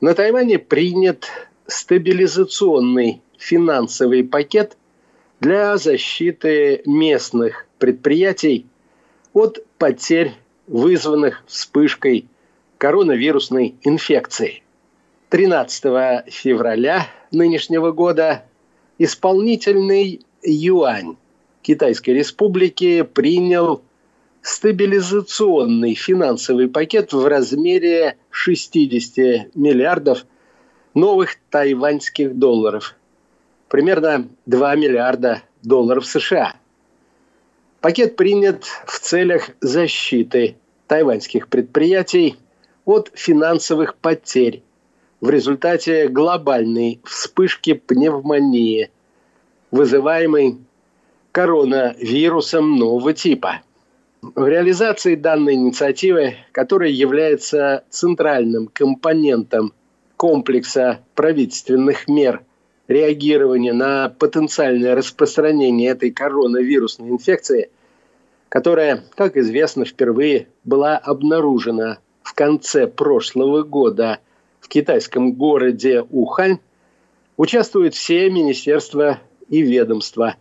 [0.02, 1.28] На Тайване принят
[1.68, 4.78] стабилизационный финансовый пакет
[5.42, 8.66] для защиты местных предприятий
[9.34, 10.34] от потерь,
[10.66, 12.26] вызванных вспышкой
[12.80, 14.64] коронавирусной инфекции.
[15.30, 18.44] 13 февраля нынешнего года
[18.98, 21.16] исполнительный юань
[21.68, 23.82] Китайской Республики принял
[24.42, 30.26] стабилизационный финансовый пакет в размере 60 миллиардов
[30.94, 32.96] новых тайваньских долларов.
[33.68, 36.56] Примерно 2 миллиарда долларов США.
[37.82, 40.56] Пакет принят в целях защиты
[40.88, 42.38] тайваньских предприятий
[42.86, 44.64] от финансовых потерь
[45.20, 48.90] в результате глобальной вспышки пневмонии,
[49.72, 50.60] вызываемой
[51.38, 53.62] коронавирусом нового типа.
[54.24, 59.72] В реализации данной инициативы, которая является центральным компонентом
[60.16, 62.42] комплекса правительственных мер
[62.88, 67.70] реагирования на потенциальное распространение этой коронавирусной инфекции,
[68.50, 74.22] которая, как известно, впервые была обнаружена в конце прошлого года
[74.60, 76.58] в китайском городе Ухань,
[77.38, 79.20] участвуют все министерства
[79.50, 80.38] и ведомства,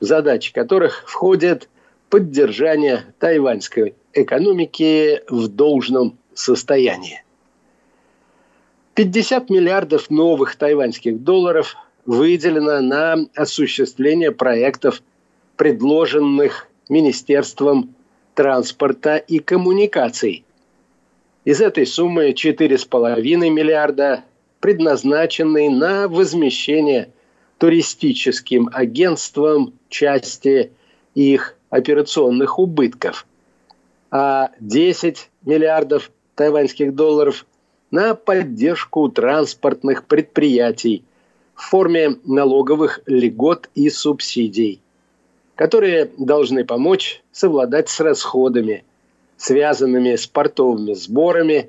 [0.00, 1.68] задачи которых входят
[2.08, 7.22] поддержание тайваньской экономики в должном состоянии.
[8.94, 15.02] 50 миллиардов новых тайваньских долларов выделено на осуществление проектов,
[15.56, 17.94] предложенных Министерством
[18.34, 20.44] транспорта и коммуникаций.
[21.44, 24.24] Из этой суммы 4,5 миллиарда
[24.60, 27.12] предназначены на возмещение
[27.60, 30.72] туристическим агентствам части
[31.14, 33.26] их операционных убытков,
[34.10, 37.44] а 10 миллиардов тайваньских долларов
[37.90, 41.04] на поддержку транспортных предприятий
[41.54, 44.80] в форме налоговых льгот и субсидий,
[45.54, 48.84] которые должны помочь совладать с расходами,
[49.36, 51.68] связанными с портовыми сборами,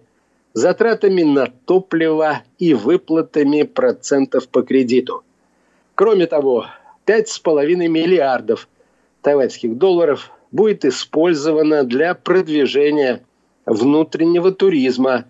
[0.54, 5.26] затратами на топливо и выплатами процентов по кредиту.
[5.96, 6.68] Кроме того,
[7.06, 8.68] 5,5 миллиардов
[9.22, 13.24] тайваньских долларов будет использовано для продвижения
[13.66, 15.26] внутреннего туризма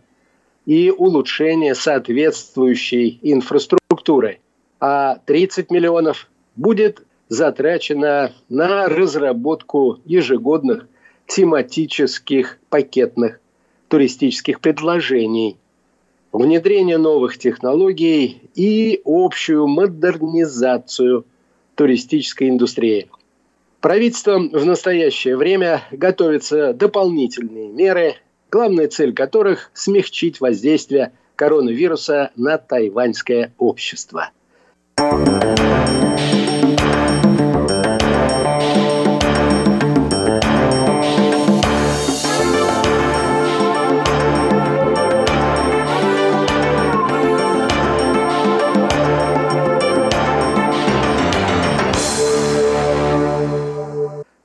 [0.66, 4.40] и улучшения соответствующей инфраструктуры,
[4.80, 10.88] а 30 миллионов будет затрачено на разработку ежегодных
[11.28, 13.40] тематических пакетных
[13.88, 15.58] туристических предложений,
[16.32, 21.26] внедрение новых технологий и общую модернизацию
[21.76, 23.10] туристической индустрии–
[23.82, 28.14] Правительством в настоящее время готовятся дополнительные меры,
[28.52, 34.30] главная цель которых– смягчить воздействие коронавируса на тайваньское общество.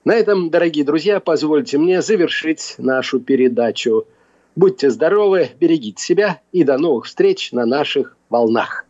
[0.07, 4.07] На этом, дорогие друзья, позвольте мне завершить нашу передачу.
[4.55, 8.86] Будьте здоровы, берегите себя и до новых встреч на наших волнах.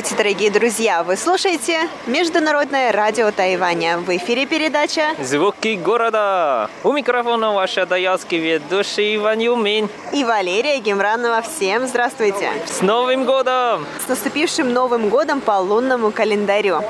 [0.00, 1.02] Здравствуйте, дорогие друзья!
[1.02, 3.98] Вы слушаете Международное радио Тайваня.
[3.98, 6.70] В эфире передача «Звуки города».
[6.84, 9.90] У микрофона ваша даялский ведущий Иван Юмин.
[10.14, 11.42] И Валерия Гемранова.
[11.42, 12.50] Всем здравствуйте!
[12.66, 13.84] С Новым годом!
[14.02, 16.80] С наступившим Новым годом по лунному календарю!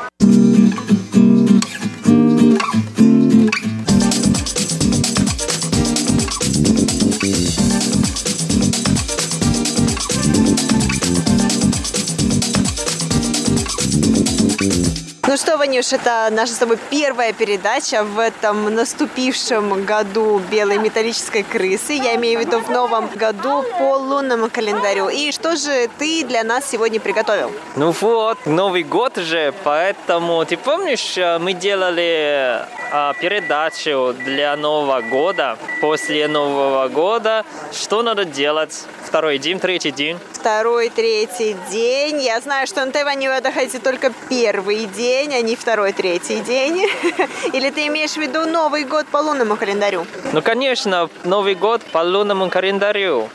[15.61, 21.93] Ванюш, это наша с тобой первая передача в этом наступившем году белой металлической крысы.
[21.93, 25.11] Я имею в виду в новом году по лунному календарю.
[25.11, 27.53] И что же ты для нас сегодня приготовил?
[27.77, 35.03] Ну вот, Новый год же, поэтому ты помнишь, э, мы делали а, передачу для Нового
[35.03, 35.59] года.
[35.83, 38.87] После Нового года что надо делать?
[39.05, 40.19] Второй день, третий день?
[40.41, 42.23] Второй, третий день.
[42.23, 46.89] Я знаю, что на Тайване вы отдыхаете только первый день, а не второй, третий день.
[47.53, 50.07] Или ты имеешь в виду Новый год по лунному календарю?
[50.33, 53.29] Ну, конечно, Новый год по лунному календарю.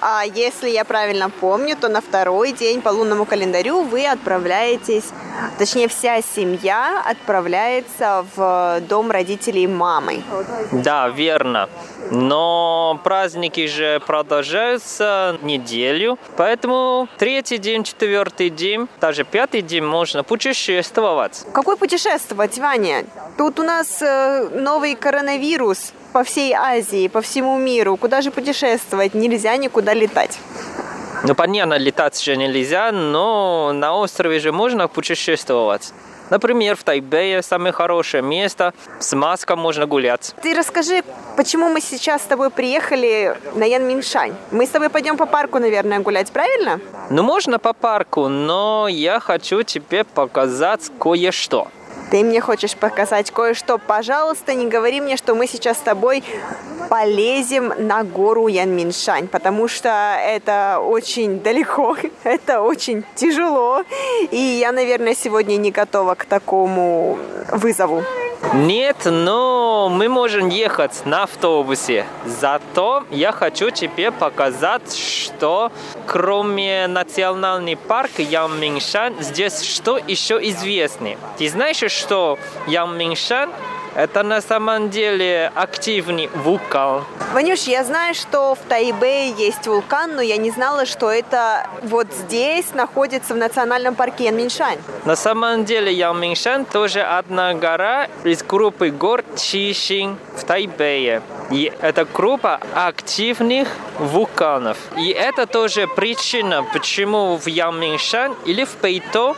[0.00, 5.04] А если я правильно помню, то на второй день по лунному календарю вы отправляетесь,
[5.58, 10.22] точнее вся семья отправляется в дом родителей мамы.
[10.72, 11.68] Да, верно.
[12.10, 21.44] Но праздники же продолжаются неделю, поэтому третий день, четвертый день, даже пятый день можно путешествовать.
[21.52, 23.04] Какой путешествовать, Ваня?
[23.36, 27.96] Тут у нас э, новый коронавирус по всей Азии, по всему миру.
[27.96, 29.14] Куда же путешествовать?
[29.14, 30.38] Нельзя никуда летать.
[31.24, 35.92] Ну, понятно, летать же нельзя, но на острове же можно путешествовать.
[36.30, 40.34] Например, в Тайбэе самое хорошее место, с маской можно гулять.
[40.42, 41.02] Ты расскажи,
[41.36, 44.34] почему мы сейчас с тобой приехали на Янминшань?
[44.50, 46.80] Мы с тобой пойдем по парку, наверное, гулять, правильно?
[47.10, 51.68] Ну, можно по парку, но я хочу тебе показать кое-что.
[52.10, 53.78] Ты мне хочешь показать кое-что.
[53.78, 56.24] Пожалуйста, не говори мне, что мы сейчас с тобой
[56.88, 63.82] полезем на гору Янминшань, потому что это очень далеко, это очень тяжело,
[64.30, 67.18] и я, наверное, сегодня не готова к такому
[67.52, 68.02] вызову.
[68.54, 72.06] Нет, но мы можем ехать на автобусе.
[72.24, 75.72] Зато я хочу тебе показать, что
[76.06, 81.16] кроме национальный парка Ямминшан, здесь что еще известно.
[81.36, 83.50] Ты знаешь, что Ямминшан
[83.98, 87.04] это на самом деле активный вулкан.
[87.32, 92.06] Ванюш, я знаю, что в Тайбэе есть вулкан, но я не знала, что это вот
[92.12, 94.78] здесь находится в национальном парке Янминшань.
[95.04, 101.20] На самом деле Янминшань тоже одна гора из группы гор Чишин в Тайбэе.
[101.50, 103.68] И это группа активных
[103.98, 104.76] вулканов.
[104.96, 109.34] И это тоже причина, почему в Яминшан или в Пейто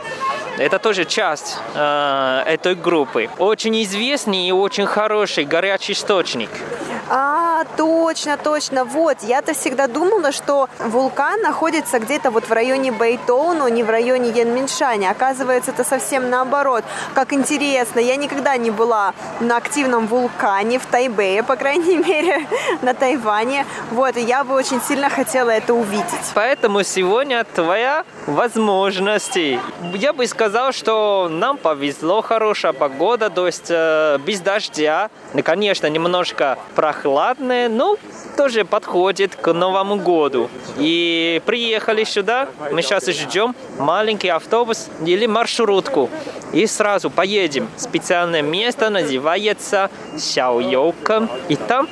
[0.60, 3.30] это тоже часть э, этой группы.
[3.38, 6.50] Очень известный очень хороший горячий источник.
[7.12, 8.84] А, точно, точно.
[8.84, 14.30] Вот, я-то всегда думала, что вулкан находится где-то вот в районе Бейтоуну, не в районе
[14.30, 15.10] Янминшаня.
[15.10, 16.84] Оказывается, это совсем наоборот.
[17.14, 22.46] Как интересно, я никогда не была на активном вулкане в Тайбэе, по крайней мере,
[22.80, 23.66] на Тайване.
[23.90, 26.30] Вот, и я бы очень сильно хотела это увидеть.
[26.34, 29.36] Поэтому сегодня твоя возможность.
[29.94, 35.10] Я бы сказал, что нам повезло, хорошая погода, то есть э, без дождя.
[35.42, 36.56] Конечно, немножко
[37.00, 37.96] прохладная, но
[38.36, 40.48] тоже подходит к Новому году.
[40.76, 46.08] И приехали сюда, мы сейчас ждем маленький автобус или маршрутку.
[46.52, 47.68] И сразу поедем.
[47.76, 49.88] Специальное место называется
[50.18, 51.28] Сяоёка.
[51.48, 51.88] И там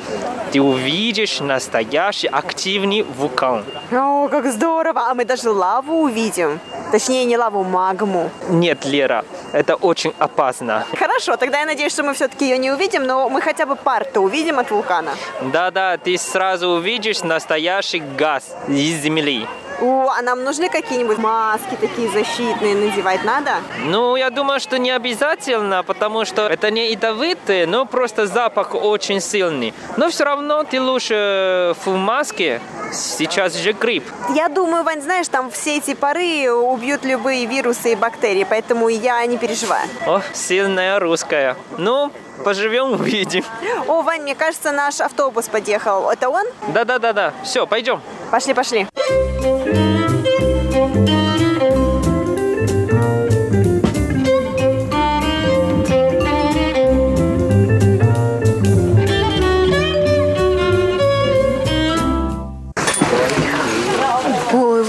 [0.53, 3.65] ты увидишь настоящий активный вулкан.
[3.93, 5.11] О, как здорово!
[5.11, 6.61] А мы даже лаву увидим.
[6.93, 8.31] Точнее, не лаву, магму.
[8.49, 10.87] Нет, Лера, это очень опасно.
[10.99, 14.21] Хорошо, тогда я надеюсь, что мы все-таки ее не увидим, но мы хотя бы пар-то
[14.21, 15.13] увидим от вулкана.
[15.53, 19.47] Да-да, ты сразу увидишь настоящий газ из земли.
[19.81, 23.57] О, а нам нужны какие-нибудь маски такие защитные надевать надо?
[23.85, 29.21] Ну, я думаю, что не обязательно, потому что это не ядовитые, но просто запах очень
[29.21, 29.73] сильный.
[29.97, 32.61] Но все равно ты лучше в маске,
[32.93, 34.05] сейчас же грипп.
[34.35, 39.25] Я думаю, Вань, знаешь, там все эти пары убьют любые вирусы и бактерии, поэтому я
[39.27, 39.89] не переживаю.
[40.07, 41.57] О, сильная русская.
[41.77, 42.11] Ну,
[42.45, 43.45] поживем, увидим.
[43.87, 46.11] О, Вань, мне кажется, наш автобус подъехал.
[46.11, 46.45] Это он?
[46.69, 47.33] Да-да-да-да.
[47.45, 48.01] Все, пойдем.
[48.31, 48.87] Пошли, пошли.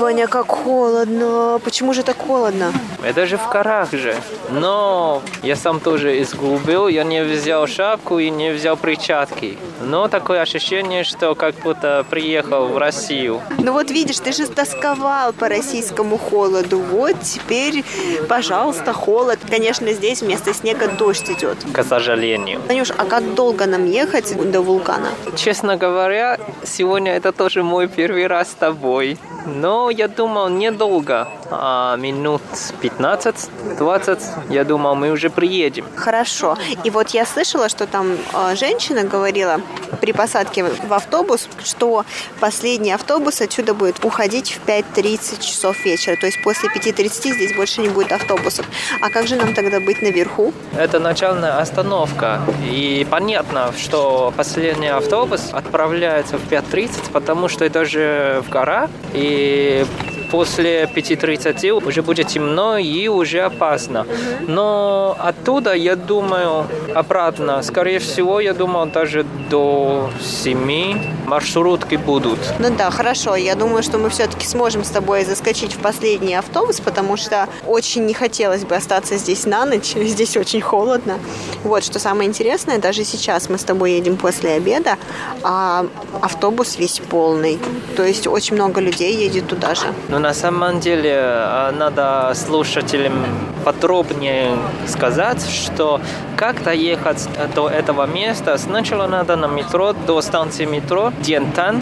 [0.09, 1.61] Ваня, как холодно.
[1.63, 2.73] Почему же так холодно?
[3.03, 4.15] Это же в горах же.
[4.49, 9.55] Но я сам тоже изгубил, я не взял шапку и не взял перчатки.
[9.81, 13.39] Но такое ощущение, что как будто приехал в Россию.
[13.59, 16.79] Ну вот видишь, ты же тосковал по российскому холоду.
[16.79, 17.85] Вот теперь,
[18.27, 19.37] пожалуйста, холод.
[19.47, 21.57] Конечно, здесь вместо снега дождь идет.
[21.71, 22.61] К сожалению.
[22.67, 25.09] Танюш, а как долго нам ехать до вулкана?
[25.35, 29.19] Честно говоря, сегодня это тоже мой первый раз с тобой.
[29.45, 32.41] Но я думал недолго, а минут
[32.81, 35.85] 15-20, я думал, мы уже приедем.
[35.95, 36.57] Хорошо.
[36.85, 39.59] И вот я слышала, что там э, женщина говорила
[39.99, 42.05] при посадке в автобус, что
[42.39, 46.15] последний автобус отсюда будет уходить в 5.30 часов вечера.
[46.15, 48.65] То есть после 5.30 здесь больше не будет автобусов.
[49.01, 50.53] А как же нам тогда быть наверху?
[50.77, 52.39] Это начальная остановка.
[52.63, 58.89] И понятно, что последний автобус отправляется в 5.30, потому что это же в горах.
[59.13, 59.85] И
[60.31, 64.05] после 5.30 уже будет темно и уже опасно.
[64.47, 66.65] Но оттуда, я думаю,
[66.95, 72.39] обратно, скорее всего, я думаю, даже до 7 маршрутки будут.
[72.59, 73.35] Ну да, хорошо.
[73.35, 78.05] Я думаю, что мы все-таки сможем с тобой заскочить в последний автобус, потому что очень
[78.05, 79.93] не хотелось бы остаться здесь на ночь.
[80.19, 81.19] Здесь очень холодно.
[81.63, 84.97] Вот, что самое интересное, даже сейчас мы с тобой едем после обеда,
[85.43, 85.85] а
[86.21, 87.59] автобус весь полный.
[87.95, 89.93] То есть очень много людей едет туда же.
[90.19, 93.25] Но на самом деле э, надо слушателям
[93.63, 96.01] подробнее сказать, что
[96.35, 101.81] как доехать до этого места, сначала надо на метро, до станции метро Дентан,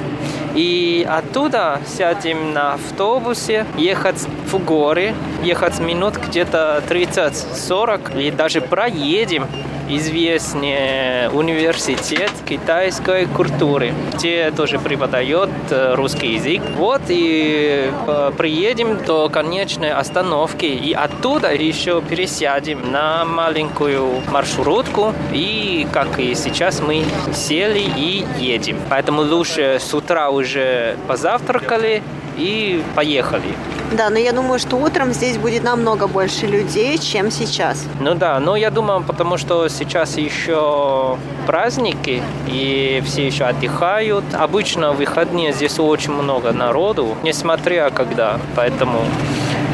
[0.53, 9.47] и оттуда сядем на автобусе, ехать в горы, ехать минут где-то 30-40, и даже проедем
[9.89, 16.61] известный университет китайской культуры, где тоже преподает э, русский язык.
[16.75, 25.87] Вот и э, приедем до конечной остановки и оттуда еще пересядем на маленькую маршрутку и
[25.93, 27.03] как и сейчас мы
[27.33, 28.79] сели и едем.
[28.89, 32.03] Поэтому лучше с утра уже позавтракали
[32.37, 33.55] и поехали.
[33.91, 37.85] Да, но я думаю, что утром здесь будет намного больше людей, чем сейчас.
[37.99, 44.25] Ну да, но я думаю, потому что сейчас еще праздники, и все еще отдыхают.
[44.33, 48.39] Обычно в выходные здесь очень много народу, несмотря когда.
[48.55, 48.99] Поэтому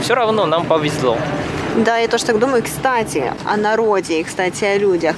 [0.01, 1.18] все равно нам повезло.
[1.76, 2.64] Да, я тоже так думаю.
[2.64, 5.16] Кстати, о народе и, кстати, о людях.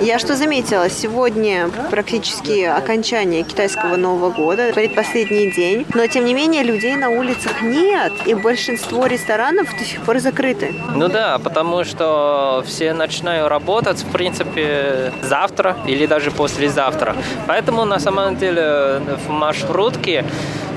[0.00, 6.62] Я что заметила, сегодня практически окончание китайского Нового года, предпоследний день, но тем не менее
[6.62, 10.74] людей на улицах нет, и большинство ресторанов до сих пор закрыты.
[10.94, 17.16] Ну да, потому что все начинают работать, в принципе, завтра или даже послезавтра.
[17.46, 20.24] Поэтому на самом деле в маршрутке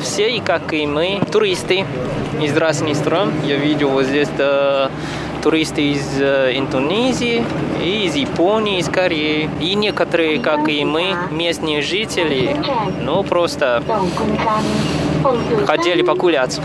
[0.06, 1.86] все, и как и мы, туристы
[2.41, 3.34] из разных стран.
[3.43, 4.89] Я видел вот здесь да,
[5.43, 7.43] туристы из э, Индонезии,
[7.84, 9.49] и из Японии, из Кореи.
[9.60, 12.56] И некоторые, как и мы, местные жители,
[13.01, 13.84] ну просто
[15.68, 16.64] хотели погулять.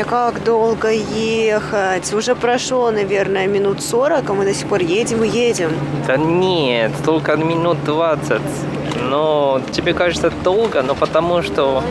[0.00, 2.14] Ваня, как долго ехать?
[2.14, 5.72] Уже прошло, наверное, минут 40, а мы до сих пор едем и едем.
[6.06, 8.40] Да нет, только минут 20.
[9.10, 11.82] Но тебе кажется долго, но потому что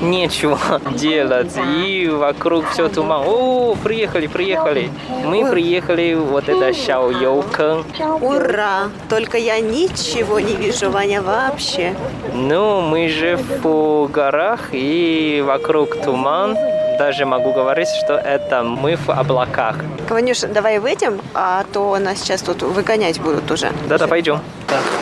[0.00, 0.58] нечего
[0.92, 1.52] делать.
[1.86, 3.22] И вокруг все туман.
[3.26, 4.90] О, приехали, приехали.
[5.24, 7.84] Мы приехали вот это Шао Йоукэн.
[8.20, 8.90] Ура!
[9.08, 11.94] Только я ничего не вижу, Ваня, вообще.
[12.34, 16.56] Ну, мы же в горах и вокруг туман.
[16.98, 19.76] Даже могу говорить, что это мы в облаках.
[20.10, 23.70] Ванюш, давай выйдем, а то нас сейчас тут выгонять будут уже.
[23.88, 24.34] Да-да, пойдем.
[24.34, 24.99] У-ху,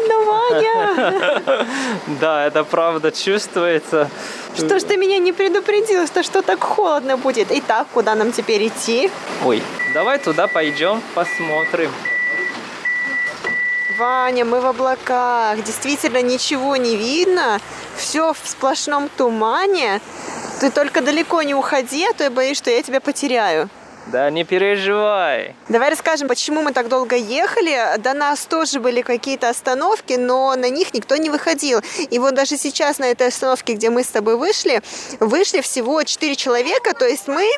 [0.00, 1.66] как холодно, Ваня!
[2.20, 4.10] Да, это правда чувствуется.
[4.56, 7.48] Что ж ты меня не предупредил, что что так холодно будет?
[7.50, 9.10] Итак, куда нам теперь идти?
[9.44, 9.62] Ой,
[9.94, 11.90] давай туда пойдем, посмотрим.
[13.98, 15.62] Ваня, мы в облаках.
[15.62, 17.60] Действительно ничего не видно.
[17.96, 20.00] Все в сплошном тумане.
[20.60, 23.68] Ты только далеко не уходи, а то я боюсь, что я тебя потеряю.
[24.06, 25.54] Да не переживай.
[25.68, 27.98] Давай расскажем, почему мы так долго ехали.
[27.98, 31.80] До нас тоже были какие-то остановки, но на них никто не выходил.
[32.10, 34.82] И вот даже сейчас на этой остановке, где мы с тобой вышли,
[35.20, 37.48] вышли всего четыре человека, то есть мы,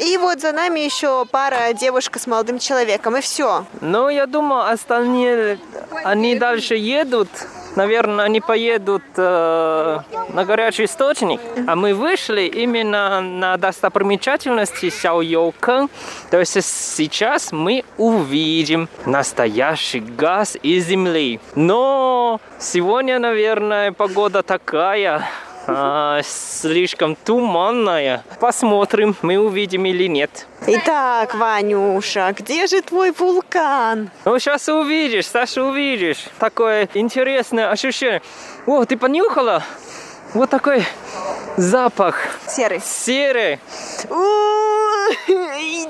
[0.00, 3.64] и вот за нами еще пара девушка с молодым человеком, и все.
[3.80, 5.58] Ну, я думаю, остальные,
[6.04, 7.28] они дальше едут.
[7.76, 9.98] Наверное, они поедут э,
[10.32, 11.40] на горячий источник.
[11.66, 15.88] А мы вышли именно на достопримечательности Сяо Йоукэн.
[16.30, 21.40] То есть сейчас мы увидим настоящий газ из земли.
[21.54, 25.22] Но сегодня, наверное, погода такая,
[25.76, 28.24] а, слишком туманная.
[28.40, 30.46] Посмотрим, мы увидим или нет.
[30.66, 34.10] Итак, Ванюша, где же твой вулкан?
[34.24, 36.24] Ну, сейчас увидишь, Саша, увидишь.
[36.38, 38.22] Такое интересное ощущение.
[38.66, 39.62] О, ты понюхала?
[40.34, 40.84] Вот такой
[41.56, 42.16] запах.
[42.46, 42.80] Серый.
[42.84, 43.58] Серый.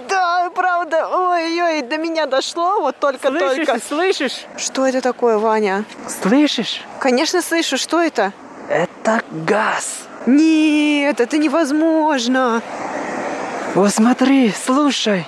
[0.09, 1.09] Да, правда.
[1.09, 3.78] Ой-ой, до меня дошло вот только-только.
[3.78, 4.47] Слышишь, слышишь?
[4.57, 5.85] Что это такое, Ваня?
[6.22, 6.83] Слышишь?
[7.01, 7.76] Конечно, слышу.
[7.76, 8.33] Что это?
[8.71, 10.05] Это газ.
[10.27, 12.62] Нет, это невозможно.
[13.75, 15.27] Вот смотри, слушай.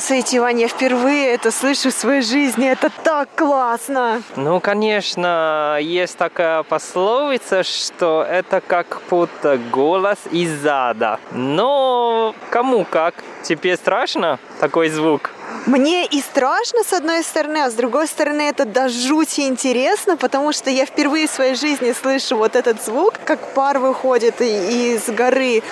[0.00, 2.68] Сойти, Ваня, впервые это слышу в своей жизни.
[2.68, 4.22] Это так классно.
[4.36, 11.18] Ну, конечно, есть такая пословица, что это как будто голос из ада.
[11.32, 13.14] Но кому как.
[13.44, 15.30] Тебе страшно такой звук?
[15.66, 20.52] Мне и страшно, с одной стороны, а с другой стороны, это до жути интересно, потому
[20.52, 25.62] что я впервые в своей жизни слышу вот этот звук, как пар выходит из горы.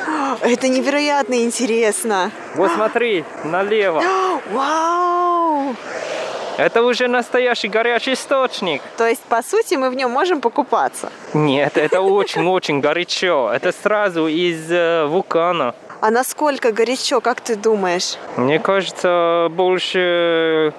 [0.40, 2.30] Это невероятно интересно.
[2.54, 4.02] Вот смотри, налево.
[4.52, 5.74] Вау!
[6.58, 8.82] Это уже настоящий горячий источник.
[8.98, 11.10] То есть, по сути, мы в нем можем покупаться?
[11.32, 13.50] Нет, это очень-очень горячо.
[13.52, 15.74] Это сразу из э, вулкана.
[16.02, 18.16] А насколько горячо, как ты думаешь?
[18.36, 20.74] Мне кажется, больше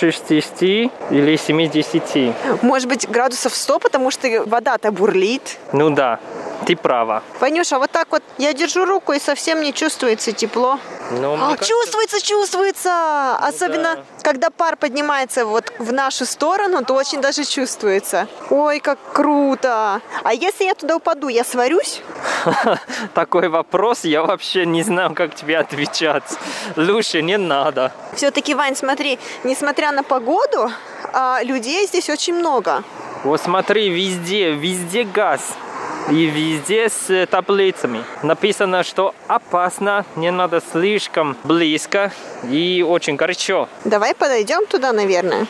[0.00, 2.62] 60 или 70.
[2.62, 5.58] Может быть, градусов 100, потому что вода-то бурлит.
[5.74, 6.20] Ну да,
[6.66, 7.22] ты права.
[7.40, 10.78] Ванюша, вот так вот я держу руку и совсем не чувствуется тепло.
[11.10, 13.36] Ну, А, кажется, чувствуется, чувствуется!
[13.36, 14.04] Особенно, да.
[14.22, 18.28] когда пар поднимается вот в нашу сторону, то очень даже чувствуется.
[18.50, 20.00] Ой, как круто!
[20.22, 22.00] А если я туда упаду, я сварюсь?
[23.14, 26.24] Такой вопрос, я вообще не знаю, как тебе отвечать.
[26.76, 27.92] Лучше не надо.
[28.14, 30.70] Все-таки, Вань, смотри, несмотря на погоду,
[31.12, 32.82] а, людей здесь очень много.
[33.24, 35.40] Вот смотри, везде, везде газ.
[36.10, 38.04] И везде с таблицами.
[38.22, 42.12] Написано, что опасно, не надо слишком близко
[42.50, 43.68] и очень горячо.
[43.84, 45.46] Давай подойдем туда, наверное.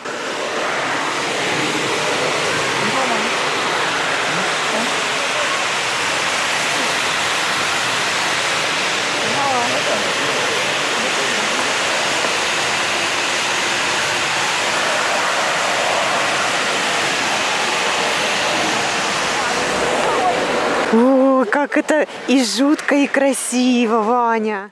[20.95, 24.71] О, как это и жутко, и красиво, Ваня.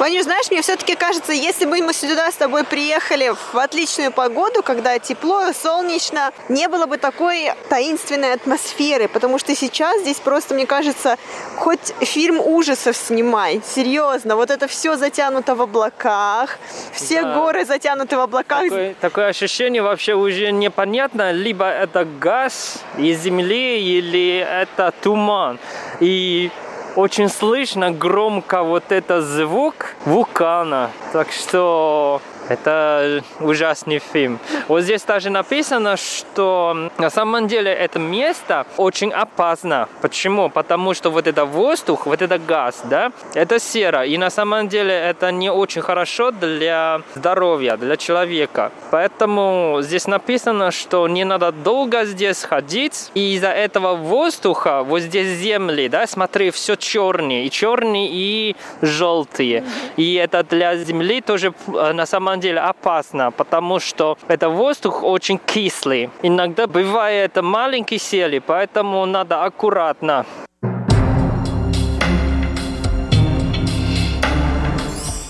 [0.00, 4.62] Ванюш, знаешь, мне все-таки кажется, если бы мы сюда с тобой приехали в отличную погоду,
[4.62, 10.64] когда тепло, солнечно, не было бы такой таинственной атмосферы, потому что сейчас здесь просто, мне
[10.64, 11.18] кажется,
[11.56, 16.58] хоть фильм ужасов снимай, серьезно, вот это все затянуто в облаках,
[16.94, 17.34] все Да.
[17.34, 18.62] горы затянуты в облаках.
[18.62, 25.58] Такое, такое ощущение вообще уже непонятно, либо это газ из земли, или это туман.
[26.00, 26.50] И
[26.96, 30.90] очень слышно громко вот этот звук вулкана.
[31.12, 32.20] Так что
[32.50, 34.38] это ужасный фильм.
[34.68, 39.88] Вот здесь даже написано, что на самом деле это место очень опасно.
[40.02, 40.50] Почему?
[40.50, 44.04] Потому что вот это воздух, вот это газ, да, это сера.
[44.04, 48.72] И на самом деле это не очень хорошо для здоровья, для человека.
[48.90, 53.10] Поэтому здесь написано, что не надо долго здесь ходить.
[53.14, 57.46] И из-за этого воздуха, вот здесь земли, да, смотри, все черные.
[57.46, 59.64] И черные, и желтые.
[59.96, 65.38] И это для земли тоже э, на самом деле опасно, потому что это воздух очень
[65.38, 66.10] кислый.
[66.22, 70.24] Иногда бывает маленький сели, поэтому надо аккуратно.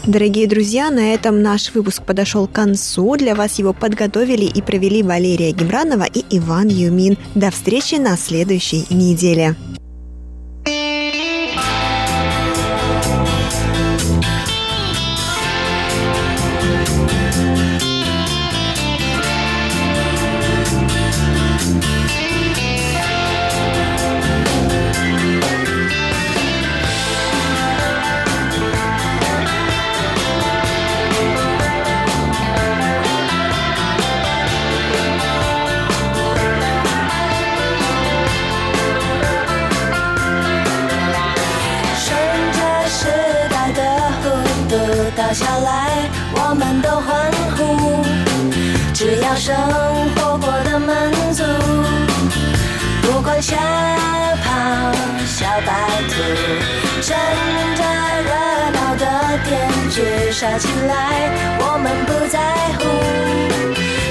[0.06, 3.16] Дорогие друзья, на этом наш выпуск подошел к концу.
[3.16, 7.16] Для вас его подготовили и провели Валерия Гемранова и Иван Юмин.
[7.36, 9.54] До встречи на следующей неделе.
[60.40, 61.28] 举杀起来，
[61.58, 62.40] 我们不在
[62.78, 62.80] 乎。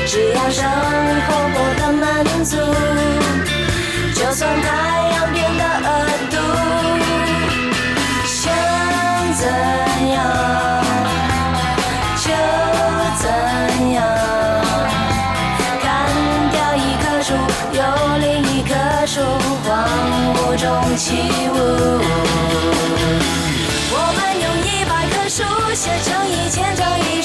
[0.05, 0.61] 只要生
[1.25, 2.05] 活过得满
[2.45, 2.55] 足，
[4.13, 4.69] 就算太
[5.09, 5.89] 阳变得恶
[6.29, 6.37] 毒。
[8.27, 8.37] 想
[9.33, 9.43] 怎
[10.13, 10.15] 样
[12.21, 12.29] 就
[13.17, 13.25] 怎
[13.93, 13.97] 样，
[15.81, 15.83] 砍
[16.51, 17.33] 掉一棵树，
[17.73, 17.81] 有
[18.19, 18.69] 另一棵
[19.07, 19.25] 树，
[19.65, 19.67] 荒
[20.35, 21.07] 芜中起
[21.55, 21.57] 舞。
[23.91, 25.41] 我们用一百棵树
[25.73, 27.18] 写着一千兆一